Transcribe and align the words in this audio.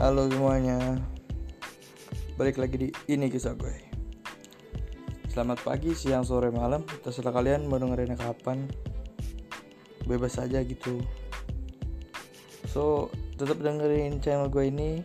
Halo 0.00 0.32
semuanya. 0.32 0.96
Balik 2.40 2.56
lagi 2.56 2.76
di 2.80 2.88
Ini 3.04 3.28
Kisah 3.28 3.52
Gue. 3.52 3.84
Selamat 5.28 5.60
pagi, 5.60 5.92
siang, 5.92 6.24
sore, 6.24 6.48
malam. 6.48 6.88
Terserah 7.04 7.36
kalian 7.36 7.68
mau 7.68 7.76
dengerinnya 7.76 8.16
kapan. 8.16 8.64
Bebas 10.08 10.40
aja 10.40 10.64
gitu. 10.64 11.04
So, 12.72 13.12
tetap 13.36 13.60
dengerin 13.60 14.24
channel 14.24 14.48
gue 14.48 14.72
ini. 14.72 15.04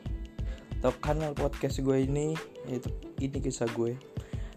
Atau 0.79 0.96
kanal 1.04 1.36
podcast 1.36 1.84
gue 1.84 2.07
ini 2.07 2.32
Yaitu 2.64 2.88
Ini 3.20 3.43
Kisah 3.43 3.68
Gue. 3.75 4.00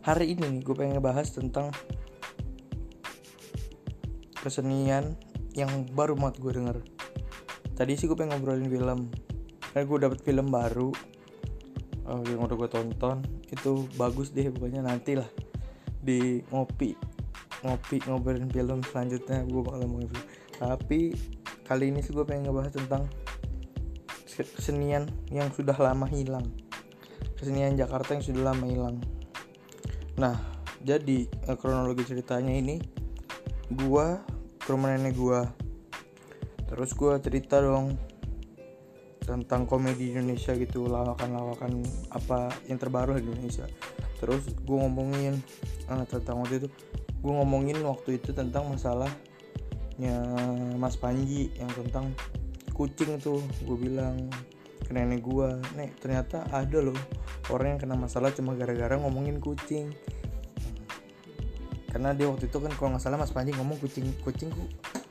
Hari 0.06 0.38
ini 0.38 0.62
gue 0.62 0.74
pengen 0.78 1.02
ngebahas 1.02 1.34
tentang 1.34 1.74
Kesenian 4.38 5.18
yang 5.58 5.82
baru 5.98 6.14
banget 6.14 6.38
gue 6.38 6.52
denger. 6.62 6.78
Tadi 7.74 7.98
sih 7.98 8.06
gue 8.06 8.14
pengen 8.14 8.38
ngobrolin 8.38 8.70
film 8.70 9.10
karena 9.72 9.84
gue 9.84 9.98
dapet 10.08 10.18
film 10.24 10.46
baru. 10.48 10.90
Uh, 12.08 12.24
yang 12.24 12.40
udah 12.44 12.56
gue 12.56 12.70
tonton. 12.72 13.20
Itu 13.52 13.84
bagus 14.00 14.32
deh 14.32 14.48
pokoknya 14.48 14.84
nanti 14.84 15.16
lah. 15.16 15.28
Di 16.00 16.40
ngopi. 16.48 16.96
Ngopi 17.64 17.96
ngobrolin 18.08 18.48
film 18.48 18.80
selanjutnya. 18.84 19.44
Gue 19.44 19.60
bakal 19.60 19.84
ngomongin 19.84 20.08
film. 20.12 20.26
Tapi 20.58 21.00
kali 21.68 21.92
ini 21.92 22.00
sih 22.00 22.16
gue 22.16 22.24
pengen 22.24 22.48
ngebahas 22.48 22.72
tentang 22.74 23.04
kesenian 24.56 25.04
yang 25.28 25.52
sudah 25.52 25.74
lama 25.76 26.08
hilang. 26.08 26.46
Kesenian 27.36 27.76
Jakarta 27.76 28.16
yang 28.16 28.24
sudah 28.24 28.54
lama 28.54 28.64
hilang. 28.64 28.96
Nah 30.16 30.58
jadi 30.82 31.26
eh, 31.26 31.56
kronologi 31.58 32.06
ceritanya 32.06 32.54
ini 32.54 32.78
gue 33.68 34.06
ke 34.62 34.68
rumah 34.70 34.94
nenek 34.94 35.18
gue 35.18 35.40
terus 36.70 36.92
gue 36.94 37.12
cerita 37.24 37.58
dong 37.58 37.96
tentang 39.28 39.68
komedi 39.68 40.16
Indonesia 40.16 40.56
gitu 40.56 40.88
lawakan-lawakan 40.88 41.84
apa 42.16 42.48
yang 42.64 42.80
terbaru 42.80 43.20
di 43.20 43.28
Indonesia. 43.28 43.68
Terus 44.16 44.48
gue 44.56 44.78
ngomongin 44.80 45.36
uh, 45.92 46.04
tentang 46.08 46.40
waktu 46.40 46.64
itu 46.64 46.68
gue 47.20 47.32
ngomongin 47.36 47.76
waktu 47.84 48.16
itu 48.16 48.32
tentang 48.32 48.72
masalahnya 48.72 50.16
Mas 50.80 50.96
Panji 50.96 51.52
yang 51.60 51.68
tentang 51.76 52.16
kucing 52.72 53.20
tuh 53.20 53.44
gue 53.68 53.76
bilang 53.76 54.32
ke 54.80 54.96
nenek 54.96 55.20
gue 55.20 55.60
nek 55.76 56.00
ternyata 56.00 56.48
ada 56.48 56.80
loh 56.80 56.96
orang 57.52 57.76
yang 57.76 57.80
kena 57.84 57.96
masalah 58.00 58.32
cuma 58.32 58.56
gara-gara 58.56 58.96
ngomongin 58.96 59.36
kucing. 59.44 59.92
Karena 61.88 62.12
dia 62.12 62.28
waktu 62.28 62.48
itu 62.48 62.56
kan 62.60 62.72
kalau 62.76 62.96
nggak 62.96 63.04
salah 63.04 63.20
Mas 63.20 63.32
Panji 63.32 63.52
ngomong 63.52 63.76
kucing 63.76 64.08
kucing 64.24 64.48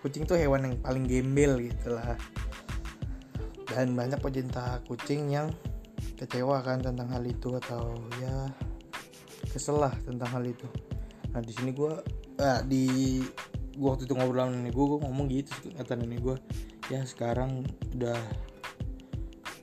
kucing 0.02 0.26
tuh 0.26 0.38
hewan 0.38 0.66
yang 0.66 0.76
paling 0.82 1.06
gembel 1.06 1.62
gitu 1.62 1.94
lah 1.94 2.18
dan 3.68 3.94
banyak 3.94 4.20
pecinta 4.24 4.80
kucing 4.88 5.32
yang 5.32 5.52
kecewa 6.18 6.64
kan 6.64 6.82
tentang 6.82 7.10
hal 7.12 7.24
itu 7.26 7.54
atau 7.58 7.94
ya 8.22 8.50
kesel 9.52 9.82
lah 9.82 9.94
tentang 10.06 10.30
hal 10.32 10.44
itu. 10.46 10.68
Nah 11.34 11.42
di 11.44 11.52
sini 11.54 11.72
gue 11.76 11.94
eh, 12.42 12.62
di 12.66 12.84
gua 13.78 13.94
waktu 13.94 14.10
itu 14.10 14.14
ngobrol 14.18 14.50
sama 14.50 14.52
nenek 14.58 14.74
gue 14.74 14.86
gue 14.90 15.00
ngomong 15.06 15.28
gitu 15.30 15.54
kata 15.78 15.94
nenek 15.94 16.20
gue 16.26 16.36
ya 16.90 17.06
sekarang 17.06 17.62
udah 17.94 18.18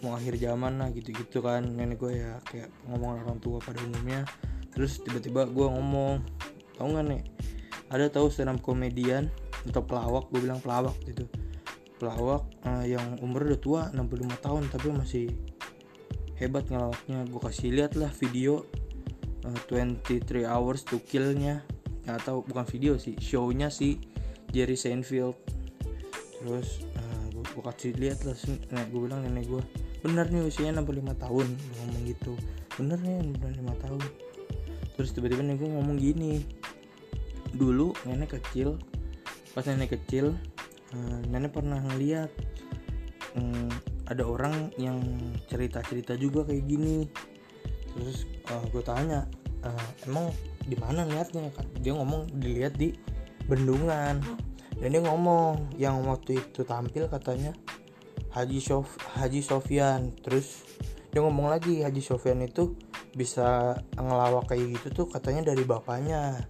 mau 0.04 0.14
akhir 0.20 0.36
zaman 0.36 0.78
lah 0.78 0.88
gitu-gitu 0.92 1.40
kan. 1.40 1.64
Nenek 1.64 1.98
gue 1.98 2.12
ya 2.20 2.38
kayak 2.46 2.70
ngomong 2.90 3.24
orang 3.24 3.38
tua 3.40 3.58
pada 3.58 3.80
umumnya. 3.82 4.28
Terus 4.74 5.00
tiba-tiba 5.00 5.48
gue 5.48 5.66
ngomong 5.70 6.20
tau 6.76 6.86
nggak 6.90 7.06
nih 7.06 7.22
ada 7.88 8.10
tahu 8.10 8.28
senam 8.28 8.60
komedian 8.60 9.32
atau 9.64 9.80
pelawak? 9.80 10.28
Gue 10.28 10.44
bilang 10.44 10.60
pelawak 10.60 10.94
gitu 11.08 11.24
pelawak 11.98 12.44
uh, 12.66 12.84
yang 12.84 13.18
umur 13.22 13.46
udah 13.46 13.60
tua 13.60 13.80
65 13.94 14.44
tahun 14.44 14.62
tapi 14.70 14.88
masih 14.90 15.26
hebat 16.38 16.66
ngelawaknya. 16.68 17.26
Gue 17.30 17.40
kasih 17.40 17.70
lihat 17.70 17.94
lah 17.94 18.10
video 18.10 18.66
uh, 19.46 19.58
23 19.70 20.44
hours 20.44 20.82
to 20.86 20.98
killnya. 21.04 21.62
Atau 22.04 22.44
bukan 22.44 22.68
video 22.68 23.00
sih 23.00 23.16
shownya 23.16 23.72
si 23.72 23.96
Jerry 24.52 24.76
Seinfeld. 24.76 25.38
Terus 26.42 26.84
uh, 26.98 27.24
gue, 27.32 27.62
kasih 27.64 27.96
lihat 27.96 28.26
lah 28.28 28.36
nenek 28.70 28.86
gue 28.92 29.00
bilang 29.00 29.20
nenek 29.24 29.46
gue 29.48 29.62
bener 30.04 30.28
nih 30.28 30.44
usianya 30.44 30.84
65 30.84 31.16
tahun 31.16 31.46
gue 31.48 31.74
ngomong 31.80 32.02
gitu. 32.04 32.32
Bener 32.76 32.98
nih 33.00 33.16
65 33.40 33.84
tahun. 33.88 34.02
Terus 34.94 35.10
tiba-tiba 35.16 35.40
nenek 35.40 35.58
gue 35.64 35.70
ngomong 35.72 35.96
gini 35.96 36.44
dulu 37.54 37.94
nenek 38.02 38.34
kecil 38.34 38.76
pas 39.54 39.62
nenek 39.62 39.94
kecil 39.94 40.34
uh, 40.94 41.18
nenek 41.26 41.50
pernah 41.50 41.82
ngeliat 41.82 42.30
um, 43.34 43.68
ada 44.06 44.22
orang 44.22 44.70
yang 44.78 45.02
cerita-cerita 45.50 46.14
juga 46.14 46.46
kayak 46.46 46.64
gini. 46.64 47.10
Terus 47.94 48.26
uh, 48.50 48.62
eh, 48.62 48.64
gue 48.70 48.82
tanya 48.86 49.26
uh, 49.66 49.88
emang 50.06 50.30
di 50.64 50.78
mana 50.78 51.04
liatnya 51.04 51.50
dia 51.82 51.92
ngomong 51.92 52.30
dilihat 52.38 52.78
di 52.78 52.94
bendungan. 53.50 54.22
Dan 54.74 54.88
dia 54.90 55.02
ngomong 55.06 55.78
yang 55.78 56.02
waktu 56.06 56.38
itu 56.38 56.66
tampil 56.66 57.06
katanya 57.06 57.54
Haji 58.34 58.58
Sof 58.58 58.98
Haji 59.18 59.40
Sofian. 59.42 60.10
Terus 60.22 60.66
dia 61.14 61.22
ngomong 61.22 61.50
lagi 61.50 61.82
Haji 61.82 62.02
Sofian 62.02 62.42
itu 62.42 62.74
bisa 63.14 63.78
ngelawak 63.94 64.50
kayak 64.50 64.74
gitu 64.74 64.88
tuh 64.90 65.06
katanya 65.06 65.54
dari 65.54 65.62
bapaknya 65.62 66.42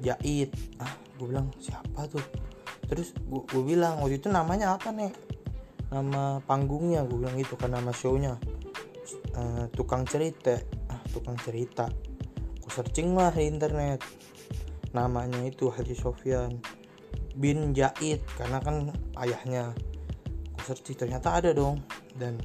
Jait 0.00 0.52
ah 0.80 0.92
gue 1.16 1.26
bilang 1.28 1.48
siapa 1.56 2.08
tuh 2.08 2.24
terus 2.90 3.14
gue 3.30 3.62
bilang 3.62 4.02
waktu 4.02 4.18
itu 4.18 4.26
namanya 4.26 4.74
apa 4.74 4.90
nih 4.90 5.14
nama 5.90 6.38
panggungnya 6.46 7.02
gue 7.02 7.18
bilang 7.18 7.38
itu 7.38 7.58
kan 7.58 7.74
nama 7.74 7.90
shownya. 7.90 8.38
Uh, 9.34 9.66
tukang 9.74 10.06
cerita. 10.06 10.58
Ah 10.86 11.02
tukang 11.10 11.34
cerita. 11.42 11.90
Gue 12.62 12.70
searching 12.70 13.14
lah 13.18 13.34
di 13.34 13.50
internet. 13.50 14.02
Namanya 14.94 15.42
itu 15.46 15.70
Haji 15.70 15.94
Sofyan 15.94 16.58
bin 17.38 17.74
Jaid 17.74 18.22
karena 18.38 18.58
kan 18.62 18.94
ayahnya. 19.18 19.74
Gue 20.54 20.62
searching 20.62 20.94
ternyata 20.98 21.34
ada 21.42 21.50
dong. 21.50 21.82
Dan 22.14 22.38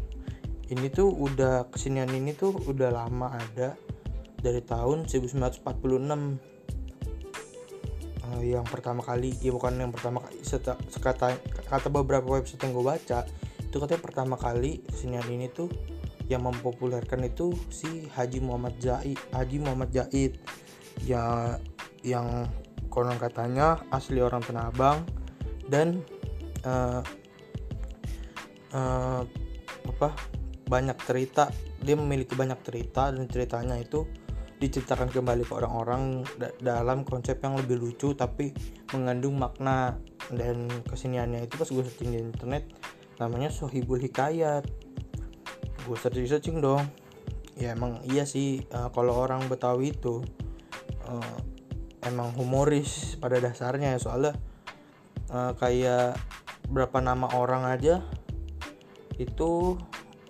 ini 0.73 0.89
tuh 0.89 1.13
udah 1.13 1.69
kesenian 1.69 2.09
ini 2.09 2.33
tuh 2.33 2.57
udah 2.65 2.89
lama 2.89 3.37
ada 3.37 3.77
dari 4.41 4.61
tahun 4.65 5.05
1946 5.05 5.61
uh, 8.35 8.43
yang 8.43 8.67
pertama 8.67 8.99
kali 8.99 9.31
ya 9.39 9.55
bukan 9.55 9.79
yang 9.79 9.95
pertama 9.95 10.19
kali 10.19 10.43
sekata 10.91 11.39
kata 11.71 11.87
beberapa 11.87 12.35
website 12.35 12.59
yang 12.67 12.75
gue 12.75 12.85
baca 12.85 13.23
itu 13.63 13.75
katanya 13.79 14.01
pertama 14.03 14.35
kali 14.35 14.83
kesenian 14.91 15.27
ini 15.31 15.47
tuh 15.47 15.71
yang 16.27 16.43
mempopulerkan 16.43 17.21
itu 17.23 17.53
si 17.71 18.09
Haji 18.11 18.43
Muhammad 18.43 18.75
Zaid 18.81 19.19
Haji 19.31 19.57
Muhammad 19.61 19.89
Zaid 19.93 20.41
ya 21.05 21.55
yang 22.03 22.49
konon 22.89 23.17
katanya 23.19 23.83
asli 23.91 24.19
orang 24.23 24.41
Tanah 24.41 24.71
Abang 24.71 25.03
dan 25.69 26.01
uh, 26.65 27.01
uh, 28.73 29.21
apa 29.85 30.09
banyak 30.65 30.97
cerita 31.05 31.53
dia 31.85 31.93
memiliki 31.93 32.33
banyak 32.33 32.57
cerita 32.65 33.13
dan 33.13 33.29
ceritanya 33.29 33.77
itu 33.77 34.09
diceritakan 34.65 35.13
kembali 35.13 35.45
ke 35.45 35.53
orang-orang 35.53 36.25
dalam 36.57 37.05
konsep 37.05 37.37
yang 37.45 37.53
lebih 37.53 37.77
lucu 37.77 38.17
tapi 38.17 38.49
mengandung 38.91 39.37
makna 39.37 40.01
dan 40.33 40.65
keseniannya. 40.89 41.45
Itu 41.45 41.61
pas 41.61 41.69
gue 41.69 41.83
searching 41.85 42.11
di 42.11 42.19
internet 42.19 42.65
namanya 43.21 43.53
Sohibul 43.53 44.01
Hikayat. 44.01 44.65
Gue 45.85 45.97
searching 46.01 46.25
searching 46.25 46.57
dong. 46.59 46.81
Ya 47.55 47.77
emang 47.77 48.01
iya 48.09 48.25
sih 48.25 48.65
uh, 48.73 48.89
kalau 48.91 49.15
orang 49.15 49.45
Betawi 49.47 49.93
itu 49.93 50.25
uh, 51.07 51.37
emang 52.03 52.33
humoris 52.33 53.15
pada 53.21 53.37
dasarnya. 53.37 53.95
Ya 53.95 53.99
soalnya 54.01 54.33
uh, 55.29 55.53
kayak 55.55 56.17
berapa 56.67 56.97
nama 56.99 57.29
orang 57.37 57.69
aja 57.69 58.01
itu 59.15 59.77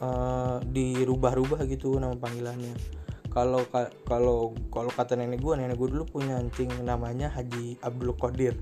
uh, 0.03 0.61
dirubah-rubah 0.61 1.63
gitu 1.65 1.97
nama 1.97 2.13
panggilannya 2.13 3.04
kalau 3.35 3.67
kalau 4.07 4.55
kalau 4.71 4.87
kata 4.95 5.19
nenek 5.19 5.43
gue 5.43 5.59
nenek 5.59 5.75
gue 5.75 5.91
dulu 5.91 6.07
punya 6.07 6.39
anjing 6.39 6.71
namanya 6.87 7.27
Haji 7.27 7.75
Abdul 7.83 8.15
Qadir. 8.15 8.55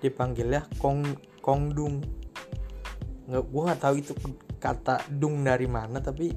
Dipanggilnya 0.00 0.64
Kong 0.80 1.04
Kong 1.44 1.76
Dung. 1.76 2.00
Nggak 3.28 3.44
gue 3.44 3.62
nggak 3.68 3.80
tahu 3.84 3.94
itu 4.00 4.16
kata 4.56 5.04
dung 5.12 5.44
dari 5.44 5.68
mana 5.68 6.00
tapi 6.00 6.32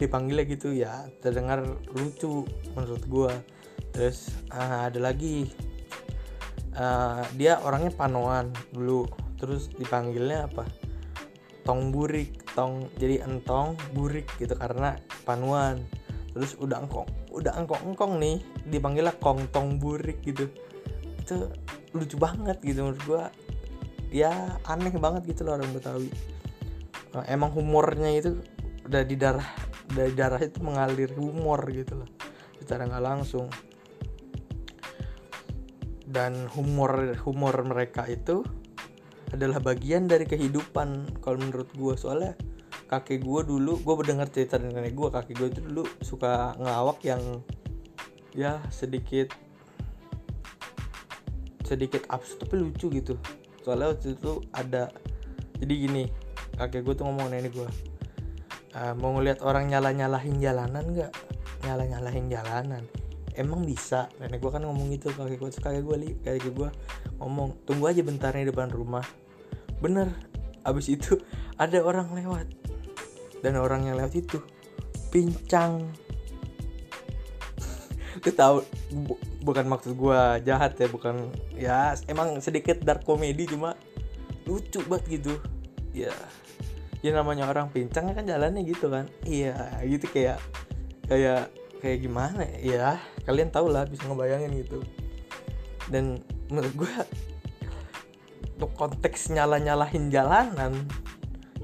dipanggilnya 0.00 0.44
gitu 0.48 0.72
ya. 0.72 1.04
Terdengar 1.20 1.60
lucu 1.92 2.48
menurut 2.72 3.04
gue 3.04 3.32
terus 3.92 4.32
uh, 4.48 4.88
ada 4.88 4.96
lagi. 4.96 5.52
Uh, 6.72 7.28
dia 7.36 7.60
orangnya 7.60 7.92
panoan 7.92 8.56
dulu. 8.72 9.04
Terus 9.36 9.68
dipanggilnya 9.76 10.48
apa? 10.48 10.64
Tong 11.68 11.92
burik 11.92 12.56
tong 12.56 12.88
jadi 12.96 13.20
entong 13.28 13.76
burik 13.92 14.24
gitu 14.40 14.56
karena 14.56 14.96
panuan 15.28 15.84
terus 16.38 16.54
udah 16.62 16.78
engkong 16.86 17.08
udah 17.34 17.52
engkong 17.58 17.82
engkong 17.82 18.12
nih 18.22 18.38
dipanggilnya 18.70 19.14
kongtong 19.18 19.82
burik 19.82 20.22
gitu. 20.22 20.46
Itu 21.18 21.50
lucu 21.92 22.14
banget 22.14 22.62
gitu 22.62 22.86
menurut 22.86 23.02
gua. 23.04 23.24
Ya 24.08 24.56
aneh 24.64 24.94
banget 24.94 25.34
gitu 25.34 25.44
loh 25.44 25.58
orang 25.58 25.74
Betawi. 25.74 26.08
Eh, 27.18 27.24
emang 27.28 27.50
humornya 27.52 28.08
itu 28.14 28.38
dari 28.86 29.18
darah 29.18 29.44
dari 29.90 30.14
darah 30.14 30.40
itu 30.40 30.62
mengalir 30.64 31.12
humor 31.18 31.60
gitu 31.68 32.00
loh 32.04 32.08
secara 32.62 32.86
nggak 32.86 33.04
langsung. 33.04 33.50
Dan 36.08 36.48
humor 36.56 37.18
humor 37.20 37.52
mereka 37.68 38.08
itu 38.08 38.40
adalah 39.28 39.60
bagian 39.60 40.08
dari 40.08 40.24
kehidupan 40.24 41.20
kalau 41.20 41.36
menurut 41.36 41.68
gue 41.76 41.94
soalnya 42.00 42.32
kakek 42.88 43.20
gue 43.20 43.40
dulu 43.44 43.76
gue 43.84 43.94
mendengar 44.00 44.32
cerita 44.32 44.56
dari 44.56 44.72
nenek 44.72 44.96
gue 44.96 45.08
kakek 45.12 45.34
gue 45.36 45.48
itu 45.52 45.60
dulu 45.60 45.84
suka 46.00 46.56
ngelawak 46.56 47.04
yang 47.04 47.20
ya 48.32 48.64
sedikit 48.72 49.28
sedikit 51.68 52.08
absurd 52.08 52.48
tapi 52.48 52.56
lucu 52.56 52.88
gitu. 52.88 53.20
Soalnya 53.60 53.92
waktu 53.92 54.16
itu 54.16 54.40
ada 54.56 54.88
jadi 55.60 55.74
gini 55.76 56.04
kakek 56.56 56.80
gue 56.88 56.94
tuh 56.96 57.04
ngomong 57.04 57.28
nenek 57.28 57.52
gue 57.52 57.68
uh, 58.72 58.94
mau 58.96 59.12
ngeliat 59.20 59.44
orang 59.44 59.68
nyala 59.68 59.92
nyalahin 59.92 60.40
jalanan 60.40 60.84
nggak? 60.88 61.12
Nyala 61.68 61.84
nyalahin 61.84 62.26
jalanan. 62.32 62.84
Emang 63.36 63.68
bisa? 63.68 64.08
Nenek 64.16 64.40
gue 64.40 64.50
kan 64.50 64.64
ngomong 64.64 64.88
gitu 64.96 65.12
kakek 65.12 65.36
gue 65.36 65.50
kakek 65.52 65.82
gue 65.84 65.96
li 66.00 66.10
kakek 66.24 66.56
gue 66.56 66.70
ngomong 67.20 67.68
tunggu 67.68 67.84
aja 67.92 68.00
bentar 68.00 68.32
nih 68.32 68.48
depan 68.48 68.72
rumah. 68.72 69.04
Bener. 69.84 70.08
Abis 70.64 70.88
itu 70.88 71.20
ada 71.56 71.80
orang 71.84 72.12
lewat 72.16 72.48
dan 73.40 73.58
orang 73.58 73.86
yang 73.86 73.96
lewat 73.98 74.14
itu 74.18 74.38
pincang. 75.08 75.86
Lu 78.24 78.30
tahu 78.34 78.56
bu, 78.92 79.14
bukan 79.42 79.66
maksud 79.70 79.94
gue 79.94 80.20
jahat 80.44 80.76
ya 80.76 80.88
bukan 80.90 81.30
ya 81.54 81.78
emang 82.10 82.42
sedikit 82.42 82.82
dark 82.82 83.06
comedy 83.06 83.48
cuma 83.48 83.78
lucu 84.44 84.82
banget 84.86 85.20
gitu. 85.20 85.34
Ya 85.94 86.12
ya 86.98 87.14
namanya 87.14 87.46
orang 87.46 87.70
pincang 87.70 88.10
kan 88.12 88.24
jalannya 88.26 88.66
gitu 88.66 88.90
kan. 88.90 89.06
Iya 89.24 89.54
gitu 89.86 90.06
kayak 90.10 90.42
kayak 91.06 91.52
kayak 91.78 91.98
gimana 92.02 92.42
ya? 92.58 92.98
Kalian 93.24 93.54
tau 93.54 93.70
lah 93.70 93.86
bisa 93.86 94.04
ngebayangin 94.08 94.52
gitu. 94.66 94.82
Dan 95.88 96.20
menurut 96.52 96.74
gue 96.74 96.92
untuk 98.58 98.74
konteks 98.74 99.30
nyala 99.30 99.62
nyalahin 99.62 100.10
jalanan 100.10 100.74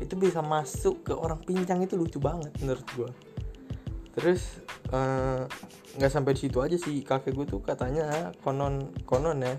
itu 0.00 0.14
bisa 0.18 0.42
masuk 0.42 1.06
ke 1.06 1.12
orang 1.14 1.38
pincang 1.42 1.82
itu 1.82 1.94
lucu 1.94 2.18
banget 2.18 2.50
menurut 2.62 2.86
gue 2.94 3.10
terus 4.14 4.62
eh, 4.94 5.42
nggak 5.98 6.10
uh, 6.10 6.14
sampai 6.14 6.38
di 6.38 6.40
situ 6.46 6.62
aja 6.62 6.78
sih. 6.78 7.02
Kakek 7.02 7.34
gue 7.34 7.46
tuh 7.50 7.60
katanya 7.60 8.30
konon 8.46 8.94
konon 9.04 9.42
ya. 9.42 9.58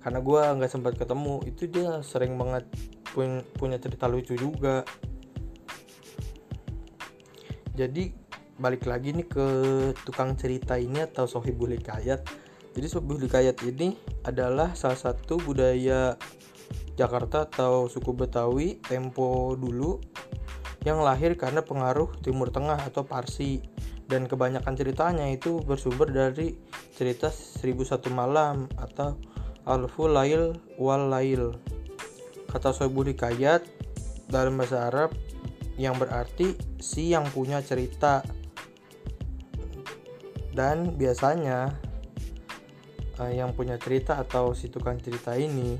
Karena 0.00 0.20
gue 0.20 0.40
nggak 0.60 0.70
sempat 0.70 0.96
ketemu 0.96 1.44
itu 1.48 1.68
dia 1.68 2.04
sering 2.04 2.36
banget 2.36 2.68
pun, 3.12 3.40
punya 3.56 3.80
cerita 3.80 4.04
lucu 4.08 4.36
juga. 4.36 4.84
Jadi 7.72 8.12
balik 8.60 8.84
lagi 8.84 9.16
nih 9.16 9.24
ke 9.24 9.46
tukang 10.04 10.36
cerita 10.36 10.76
ini 10.76 11.00
atau 11.00 11.24
sohibul 11.24 11.72
hikayat. 11.72 12.20
Jadi 12.76 12.86
sohibul 12.86 13.16
hikayat 13.16 13.56
ini 13.64 13.96
adalah 14.28 14.76
salah 14.76 15.00
satu 15.00 15.40
budaya 15.40 16.20
Jakarta 16.94 17.48
atau 17.48 17.88
suku 17.88 18.12
Betawi 18.12 18.82
tempo 18.84 19.56
dulu 19.56 20.00
yang 20.84 21.00
lahir 21.04 21.36
karena 21.36 21.60
pengaruh 21.64 22.12
Timur 22.20 22.52
Tengah 22.52 22.80
atau 22.80 23.04
Parsi. 23.04 23.60
Dan 24.10 24.26
kebanyakan 24.26 24.74
ceritanya 24.74 25.22
itu 25.30 25.62
bersumber 25.62 26.10
dari 26.10 26.58
cerita 26.98 27.30
1001 27.30 28.10
malam 28.10 28.66
atau 28.74 29.14
Alfu 29.62 30.10
Lail 30.10 30.58
Wal 30.82 31.06
Lail. 31.06 31.54
Kata 32.50 32.74
Sohibul 32.74 33.14
Hikayat 33.14 33.62
dalam 34.26 34.58
bahasa 34.58 34.90
Arab 34.90 35.14
yang 35.78 35.94
berarti 35.94 36.58
si 36.82 37.14
yang 37.14 37.22
punya 37.30 37.62
cerita. 37.62 38.26
Dan 40.50 40.98
biasanya 40.98 41.78
uh, 43.22 43.30
yang 43.30 43.54
punya 43.54 43.78
cerita 43.78 44.18
atau 44.18 44.56
si 44.58 44.66
tukang 44.66 44.98
cerita 44.98 45.38
ini 45.38 45.78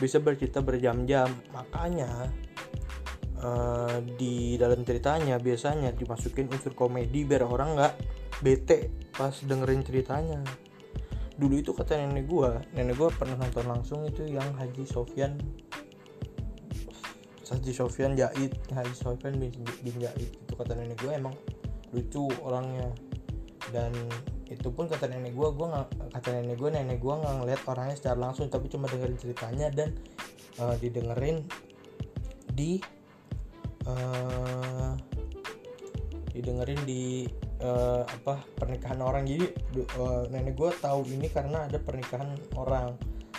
bisa 0.00 0.18
bercerita 0.18 0.64
berjam-jam. 0.64 1.28
Makanya 1.52 2.32
uh, 3.44 4.00
di 4.16 4.56
dalam 4.56 4.80
ceritanya 4.82 5.36
biasanya 5.36 5.92
dimasukin 5.92 6.48
unsur 6.48 6.72
komedi 6.72 7.28
biar 7.28 7.44
orang 7.44 7.76
nggak 7.76 7.94
bete 8.40 8.88
pas 9.12 9.36
dengerin 9.44 9.84
ceritanya. 9.84 10.40
Dulu 11.36 11.60
itu 11.60 11.76
kata 11.76 12.00
nenek 12.00 12.24
gua 12.24 12.60
nenek 12.72 12.96
gua 12.96 13.12
pernah 13.12 13.36
nonton 13.36 13.68
langsung 13.68 14.00
itu 14.08 14.24
yang 14.24 14.48
Haji 14.56 14.84
Sofyan. 14.88 15.36
Haji 17.50 17.72
Sofyan 17.74 18.14
Jahit 18.14 18.54
Haji 18.70 18.94
Sofyan 18.94 19.34
bin, 19.36 19.52
bin 19.82 19.96
Jahit 20.00 20.30
itu 20.32 20.52
kata 20.56 20.72
nenek 20.72 20.96
gua 21.04 21.16
emang 21.20 21.36
lucu 21.92 22.28
orangnya. 22.40 22.88
Dan 23.70 23.92
itu 24.50 24.68
pun 24.74 24.90
kata 24.90 25.06
nenek 25.06 25.32
gue 25.38 25.48
gue 25.54 25.66
kata 26.10 26.28
nenek 26.34 26.58
gue 26.58 26.70
nenek 26.74 26.98
gue 26.98 27.14
nggak 27.14 27.34
ngeliat 27.38 27.62
orangnya 27.70 27.94
secara 27.94 28.18
langsung 28.18 28.50
tapi 28.50 28.66
cuma 28.66 28.90
dengerin 28.90 29.14
ceritanya 29.14 29.70
dan 29.70 29.94
uh, 30.58 30.74
didengerin 30.74 31.46
di 32.50 32.82
uh, 33.86 34.98
didengerin 36.34 36.82
di 36.82 37.30
uh, 37.62 38.02
apa 38.02 38.42
pernikahan 38.58 39.00
orang. 39.02 39.22
Jadi 39.26 39.46
uh, 39.98 40.26
nenek 40.34 40.58
gue 40.58 40.70
tahu 40.82 41.06
ini 41.06 41.30
karena 41.30 41.70
ada 41.70 41.78
pernikahan 41.78 42.34
orang. 42.58 42.98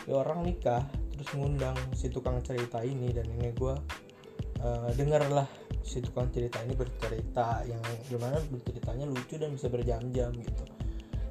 Ya, 0.10 0.18
orang 0.18 0.42
nikah 0.48 0.82
terus 1.14 1.30
ngundang 1.38 1.78
si 1.94 2.10
tukang 2.10 2.42
cerita 2.42 2.82
ini 2.82 3.14
dan 3.14 3.30
nenek 3.30 3.54
gue 3.60 3.76
uh, 4.66 4.90
dengarlah 4.98 5.46
si 5.86 6.02
tukang 6.02 6.34
cerita 6.34 6.58
ini 6.66 6.74
bercerita 6.74 7.62
yang 7.70 7.82
gimana 8.10 8.42
berceritanya 8.50 9.06
lucu 9.06 9.38
dan 9.38 9.54
bisa 9.54 9.70
berjam-jam 9.70 10.34
gitu 10.34 10.64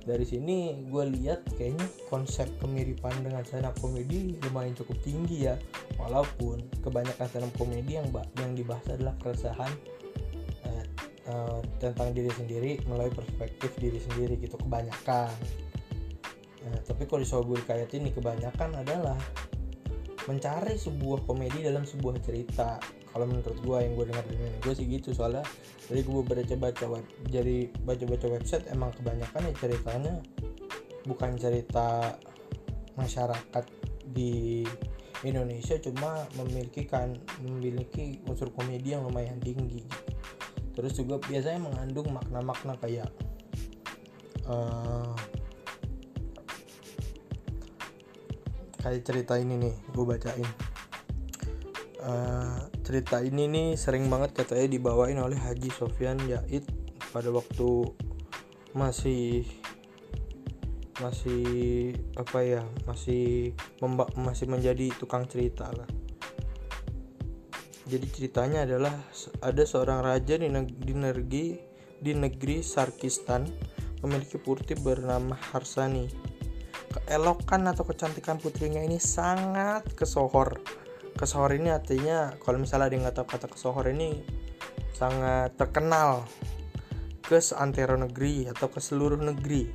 dari 0.09 0.25
sini 0.25 0.89
gue 0.89 1.05
lihat 1.21 1.45
kayaknya 1.61 1.85
konsep 2.09 2.49
kemiripan 2.59 3.13
dengan 3.21 3.45
stand 3.45 3.69
up 3.69 3.77
komedi 3.79 4.41
lumayan 4.49 4.73
cukup 4.73 4.97
tinggi 5.05 5.51
ya. 5.51 5.55
Walaupun 6.01 6.81
kebanyakan 6.81 7.27
stand 7.29 7.47
up 7.47 7.53
komedi 7.61 8.01
yang 8.01 8.09
yang 8.41 8.53
dibahas 8.57 8.85
adalah 8.89 9.13
keresahan 9.21 9.73
eh, 10.65 10.85
eh, 11.29 11.61
tentang 11.79 12.17
diri 12.17 12.33
sendiri 12.33 12.81
melalui 12.89 13.13
perspektif 13.13 13.77
diri 13.77 14.01
sendiri 14.01 14.41
gitu 14.41 14.57
kebanyakan. 14.57 15.33
Eh, 16.61 16.79
tapi 16.85 17.05
kalau 17.05 17.21
di 17.21 17.29
Sobul 17.29 17.61
Kayat 17.65 17.93
ini 17.97 18.13
kebanyakan 18.13 18.81
adalah 18.81 19.17
mencari 20.29 20.77
sebuah 20.77 21.25
komedi 21.25 21.65
dalam 21.65 21.85
sebuah 21.89 22.21
cerita 22.21 23.00
kalau 23.11 23.27
menurut 23.27 23.59
gue 23.59 23.79
yang 23.83 23.93
gue 23.99 24.07
dengar 24.11 24.25
dari 24.27 24.59
gue 24.63 24.75
sih 24.75 24.87
gitu. 24.87 25.11
Soalnya 25.15 25.45
dari 25.91 26.01
gue 26.07 26.23
baca 26.23 26.55
baca 26.57 26.85
web 26.87 27.07
jadi 27.27 27.71
baca 27.83 28.05
baca 28.07 28.27
website 28.31 28.65
emang 28.71 28.95
kebanyakan 28.95 29.51
ya 29.51 29.53
ceritanya 29.59 30.15
bukan 31.09 31.35
cerita 31.35 32.19
masyarakat 32.95 33.65
di 34.11 34.63
Indonesia 35.21 35.77
cuma 35.81 36.25
memiliki 36.37 36.89
kan 36.89 37.13
memiliki 37.45 38.25
unsur 38.25 38.49
komedi 38.57 38.97
yang 38.97 39.05
lumayan 39.05 39.37
tinggi. 39.41 39.85
Terus 40.73 40.97
juga 40.97 41.21
biasanya 41.21 41.61
mengandung 41.61 42.09
makna-makna 42.09 42.73
kayak 42.81 43.11
uh, 44.49 45.13
kayak 48.81 49.05
cerita 49.05 49.37
ini 49.37 49.61
nih 49.61 49.75
gue 49.93 50.05
bacain 50.09 50.49
uh, 52.05 52.69
cerita 52.85 53.21
ini 53.21 53.47
nih 53.49 53.69
sering 53.77 54.09
banget 54.09 54.33
katanya 54.35 54.67
dibawain 54.73 55.21
oleh 55.21 55.37
Haji 55.37 55.71
Sofyan 55.73 56.19
Yaid 56.25 56.65
pada 57.13 57.29
waktu 57.33 57.91
masih 58.73 59.45
masih 61.01 61.97
apa 62.15 62.45
ya 62.45 62.63
masih 62.85 63.57
memba, 63.81 64.07
masih 64.21 64.47
menjadi 64.47 64.93
tukang 65.01 65.25
cerita 65.25 65.73
lah. 65.73 65.89
Jadi 67.91 68.07
ceritanya 68.15 68.63
adalah 68.69 68.95
ada 69.43 69.63
seorang 69.67 70.05
raja 70.05 70.39
di, 70.39 70.47
di 70.63 70.95
negeri 70.95 71.59
di 72.01 72.13
negeri 72.15 72.63
Sarkistan 72.63 73.49
memiliki 74.05 74.39
putri 74.39 74.79
bernama 74.79 75.35
Harsani. 75.51 76.07
Keelokan 76.91 77.71
atau 77.71 77.87
kecantikan 77.87 78.39
putrinya 78.39 78.83
ini 78.83 78.99
sangat 78.99 79.95
kesohor 79.95 80.59
kesohor 81.21 81.53
ini 81.53 81.69
artinya 81.69 82.33
kalau 82.41 82.57
misalnya 82.57 82.89
ada 82.89 82.95
yang 82.97 83.05
nggak 83.05 83.17
tahu 83.21 83.29
kata 83.29 83.47
kesohor 83.53 83.85
ini 83.93 84.25
sangat 84.97 85.53
terkenal 85.61 86.25
ke 87.21 87.37
seantero 87.37 88.01
negeri 88.01 88.49
atau 88.49 88.73
ke 88.73 88.81
seluruh 88.81 89.21
negeri. 89.21 89.69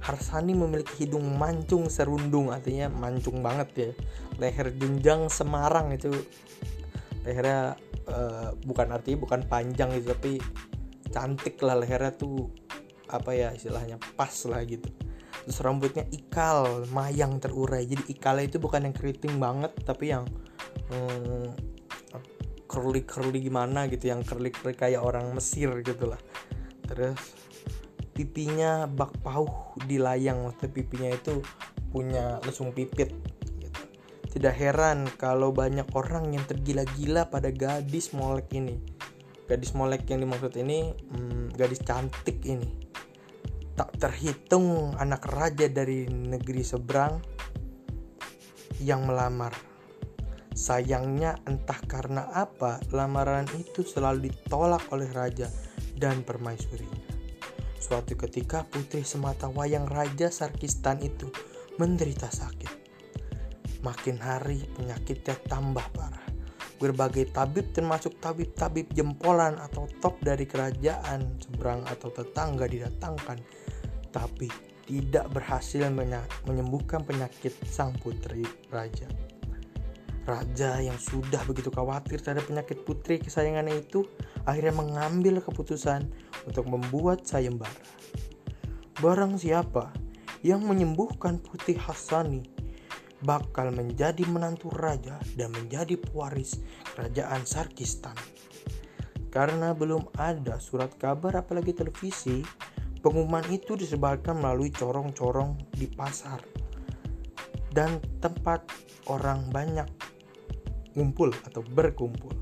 Harsani 0.00 0.56
memiliki 0.56 1.04
hidung 1.04 1.36
mancung 1.36 1.92
serundung 1.92 2.48
artinya 2.48 2.88
mancung 2.88 3.44
banget 3.44 3.68
ya. 3.76 3.90
Leher 4.40 4.72
jenjang 4.72 5.28
semarang 5.28 5.92
itu. 5.92 6.08
Lehernya 7.28 7.76
uh, 8.08 8.56
bukan 8.64 8.88
artinya 8.96 9.28
bukan 9.28 9.44
panjang 9.44 9.92
gitu 10.00 10.16
tapi 10.16 10.40
cantik 11.12 11.60
lah 11.60 11.76
lehernya 11.76 12.16
tuh 12.16 12.48
apa 13.12 13.36
ya 13.36 13.52
istilahnya 13.52 14.00
pas 14.16 14.32
lah 14.48 14.64
gitu. 14.64 14.88
Terus 15.44 15.60
rambutnya 15.60 16.08
ikal 16.08 16.88
mayang 16.88 17.36
terurai. 17.36 17.84
Jadi 17.84 18.08
ikalnya 18.08 18.48
itu 18.48 18.56
bukan 18.56 18.88
yang 18.88 18.96
keriting 18.96 19.36
banget 19.36 19.76
tapi 19.84 20.16
yang 20.16 20.24
hmm, 20.90 21.68
curly 22.68 23.02
curly 23.08 23.40
gimana 23.40 23.88
gitu 23.88 24.12
yang 24.12 24.20
curly 24.20 24.52
curly 24.52 24.76
kayak 24.76 25.00
orang 25.00 25.32
Mesir 25.32 25.72
gitu 25.80 26.04
lah. 26.12 26.20
Terus 26.84 27.16
pipinya 28.12 28.84
bak 28.84 29.24
pauh 29.24 29.72
di 29.88 29.96
layang 29.96 30.44
maksudnya 30.44 30.70
pipinya 30.70 31.10
itu 31.14 31.40
punya 31.88 32.42
lesung 32.44 32.76
pipit 32.76 33.14
gitu. 33.56 33.80
tidak 34.28 34.54
heran 34.60 35.08
kalau 35.16 35.54
banyak 35.56 35.88
orang 35.96 36.36
yang 36.36 36.44
tergila-gila 36.44 37.32
pada 37.32 37.48
gadis 37.48 38.12
molek 38.12 38.52
ini. 38.52 38.76
Gadis 39.48 39.72
molek 39.72 40.04
yang 40.12 40.20
dimaksud 40.20 40.52
ini 40.60 40.92
hmm, 40.92 41.56
gadis 41.56 41.80
cantik 41.80 42.44
ini. 42.44 42.68
Tak 43.72 43.96
terhitung 43.96 44.92
anak 45.00 45.24
raja 45.24 45.70
dari 45.72 46.04
negeri 46.04 46.60
seberang 46.60 47.22
yang 48.82 49.08
melamar 49.08 49.67
Sayangnya 50.58 51.38
entah 51.46 51.78
karena 51.86 52.26
apa 52.34 52.82
lamaran 52.90 53.46
itu 53.54 53.86
selalu 53.86 54.26
ditolak 54.26 54.90
oleh 54.90 55.06
raja 55.14 55.46
dan 55.94 56.26
permaisurinya. 56.26 57.14
Suatu 57.78 58.18
ketika 58.18 58.66
putri 58.66 59.06
semata 59.06 59.46
wayang 59.46 59.86
raja 59.86 60.34
Sarkistan 60.34 60.98
itu 60.98 61.30
menderita 61.78 62.26
sakit. 62.26 62.74
Makin 63.86 64.18
hari 64.18 64.66
penyakitnya 64.74 65.38
tambah 65.46 65.86
parah. 65.94 66.26
Berbagai 66.82 67.30
tabib 67.30 67.70
termasuk 67.70 68.18
tabib-tabib 68.18 68.90
jempolan 68.90 69.62
atau 69.62 69.86
top 70.02 70.18
dari 70.26 70.42
kerajaan 70.42 71.38
seberang 71.38 71.86
atau 71.86 72.10
tetangga 72.10 72.66
didatangkan. 72.66 73.38
Tapi 74.10 74.50
tidak 74.90 75.30
berhasil 75.30 75.86
menyembuhkan 76.50 77.06
penyakit 77.06 77.54
sang 77.62 77.94
putri 78.02 78.42
raja. 78.74 79.06
Raja 80.28 80.76
yang 80.84 81.00
sudah 81.00 81.40
begitu 81.48 81.72
khawatir 81.72 82.20
terhadap 82.20 82.44
penyakit 82.44 82.84
putri 82.84 83.16
kesayangannya 83.16 83.80
itu 83.80 84.04
akhirnya 84.44 84.76
mengambil 84.76 85.40
keputusan 85.40 86.04
untuk 86.44 86.68
membuat 86.68 87.24
sayembara. 87.24 87.72
Barang 89.00 89.40
siapa 89.40 89.88
yang 90.44 90.68
menyembuhkan 90.68 91.40
putri 91.40 91.80
Hasani 91.80 92.44
bakal 93.24 93.72
menjadi 93.72 94.20
menantu 94.28 94.68
raja 94.68 95.16
dan 95.32 95.48
menjadi 95.56 95.96
pewaris 95.96 96.60
kerajaan 96.92 97.48
Sarkistan. 97.48 98.14
Karena 99.32 99.72
belum 99.72 100.12
ada 100.20 100.60
surat 100.60 100.92
kabar 101.00 101.40
apalagi 101.40 101.72
televisi, 101.72 102.44
pengumuman 103.00 103.48
itu 103.48 103.80
disebarkan 103.80 104.44
melalui 104.44 104.68
corong-corong 104.70 105.56
di 105.72 105.88
pasar 105.88 106.40
dan 107.72 108.00
tempat 108.18 108.64
orang 109.06 109.44
banyak 109.52 109.86
ngumpul 110.96 111.34
atau 111.44 111.60
berkumpul. 111.64 112.32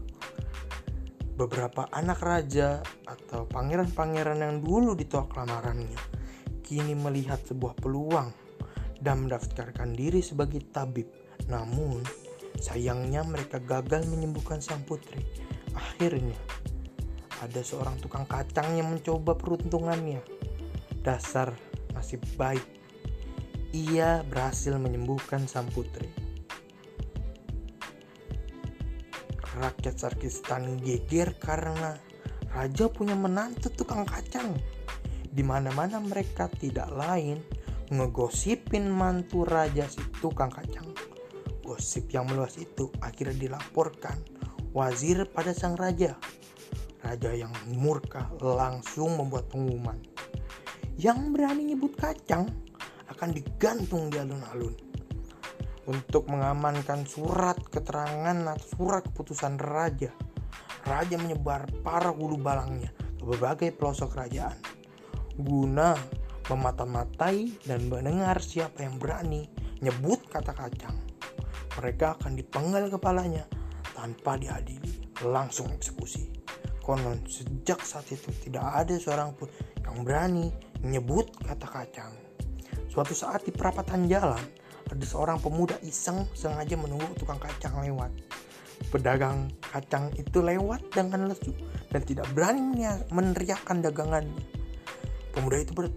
Beberapa 1.36 1.88
anak 1.92 2.20
raja 2.24 2.80
atau 3.04 3.44
pangeran-pangeran 3.48 4.40
yang 4.40 4.56
dulu 4.64 4.96
ditolak 4.96 5.36
lamarannya 5.36 6.16
kini 6.66 6.98
melihat 6.98 7.38
sebuah 7.46 7.78
peluang 7.78 8.34
dan 8.98 9.24
mendaftarkan 9.24 9.94
diri 9.94 10.18
sebagai 10.18 10.66
tabib. 10.74 11.06
Namun, 11.46 12.02
sayangnya 12.58 13.22
mereka 13.22 13.62
gagal 13.62 14.10
menyembuhkan 14.10 14.58
sang 14.58 14.82
putri. 14.82 15.22
Akhirnya, 15.78 16.34
ada 17.38 17.62
seorang 17.62 18.02
tukang 18.02 18.26
kacang 18.26 18.74
yang 18.74 18.90
mencoba 18.90 19.38
peruntungannya. 19.38 20.18
Dasar 21.06 21.54
nasib 21.94 22.26
baik. 22.34 22.66
Ia 23.70 24.26
berhasil 24.26 24.74
menyembuhkan 24.74 25.46
sang 25.46 25.70
putri. 25.70 26.25
Rakyat 29.56 29.96
Sarkistan 29.96 30.76
geger 30.84 31.32
karena 31.40 31.96
raja 32.52 32.92
punya 32.92 33.16
menantu 33.16 33.72
tukang 33.72 34.04
kacang. 34.04 34.52
Di 35.32 35.44
mana-mana 35.44 36.00
mereka 36.00 36.48
tidak 36.48 36.88
lain 36.92 37.40
ngegosipin 37.92 38.88
mantu 38.88 39.44
raja 39.44 39.88
si 39.88 40.00
tukang 40.20 40.52
kacang. 40.52 40.88
Gosip 41.66 42.14
yang 42.14 42.30
meluas 42.30 42.54
itu 42.62 42.88
akhirnya 43.02 43.50
dilaporkan 43.50 44.16
wazir 44.70 45.26
pada 45.26 45.50
sang 45.50 45.74
raja. 45.74 46.14
Raja 47.02 47.34
yang 47.34 47.50
murka 47.74 48.30
langsung 48.38 49.18
membuat 49.18 49.50
pengumuman. 49.50 49.98
Yang 50.96 51.18
berani 51.34 51.74
nyebut 51.74 51.92
kacang 51.98 52.46
akan 53.10 53.30
digantung 53.34 54.08
di 54.08 54.16
alun-alun 54.18 54.85
untuk 55.86 56.26
mengamankan 56.30 57.06
surat 57.06 57.58
keterangan 57.70 58.36
atau 58.54 58.66
surat 58.78 59.02
keputusan 59.06 59.58
raja. 59.58 60.10
Raja 60.86 61.18
menyebar 61.18 61.66
para 61.82 62.14
hulu 62.14 62.38
balangnya 62.38 62.94
ke 63.18 63.22
berbagai 63.26 63.74
pelosok 63.74 64.14
kerajaan 64.14 64.76
guna 65.36 65.92
memata-matai 66.48 67.60
dan 67.68 67.92
mendengar 67.92 68.40
siapa 68.40 68.88
yang 68.88 68.96
berani 68.96 69.44
nyebut 69.84 70.24
kata 70.32 70.56
kacang. 70.56 70.96
Mereka 71.76 72.16
akan 72.16 72.32
dipenggal 72.40 72.88
kepalanya 72.88 73.44
tanpa 73.92 74.40
diadili, 74.40 75.12
langsung 75.28 75.68
eksekusi. 75.76 76.32
Konon 76.80 77.20
sejak 77.28 77.82
saat 77.84 78.08
itu 78.14 78.32
tidak 78.48 78.64
ada 78.64 78.94
seorang 78.96 79.36
pun 79.36 79.50
yang 79.84 80.00
berani 80.06 80.48
menyebut 80.80 81.28
kata 81.44 81.68
kacang. 81.68 82.14
Suatu 82.88 83.12
saat 83.12 83.44
di 83.44 83.52
perapatan 83.52 84.08
jalan, 84.08 84.40
ada 84.86 85.04
seorang 85.04 85.42
pemuda 85.42 85.74
iseng 85.82 86.26
sengaja 86.32 86.78
menunggu 86.78 87.10
tukang 87.18 87.42
kacang 87.42 87.82
lewat. 87.82 88.10
Pedagang 88.92 89.50
kacang 89.60 90.12
itu 90.14 90.44
lewat 90.44 90.92
dengan 90.92 91.26
lesu 91.26 91.50
dan 91.90 92.04
tidak 92.04 92.28
berani 92.36 92.84
meneriakkan 93.10 93.80
dagangannya. 93.80 94.36
Pemuda 95.32 95.56
itu 95.58 95.72
ber, 95.72 95.90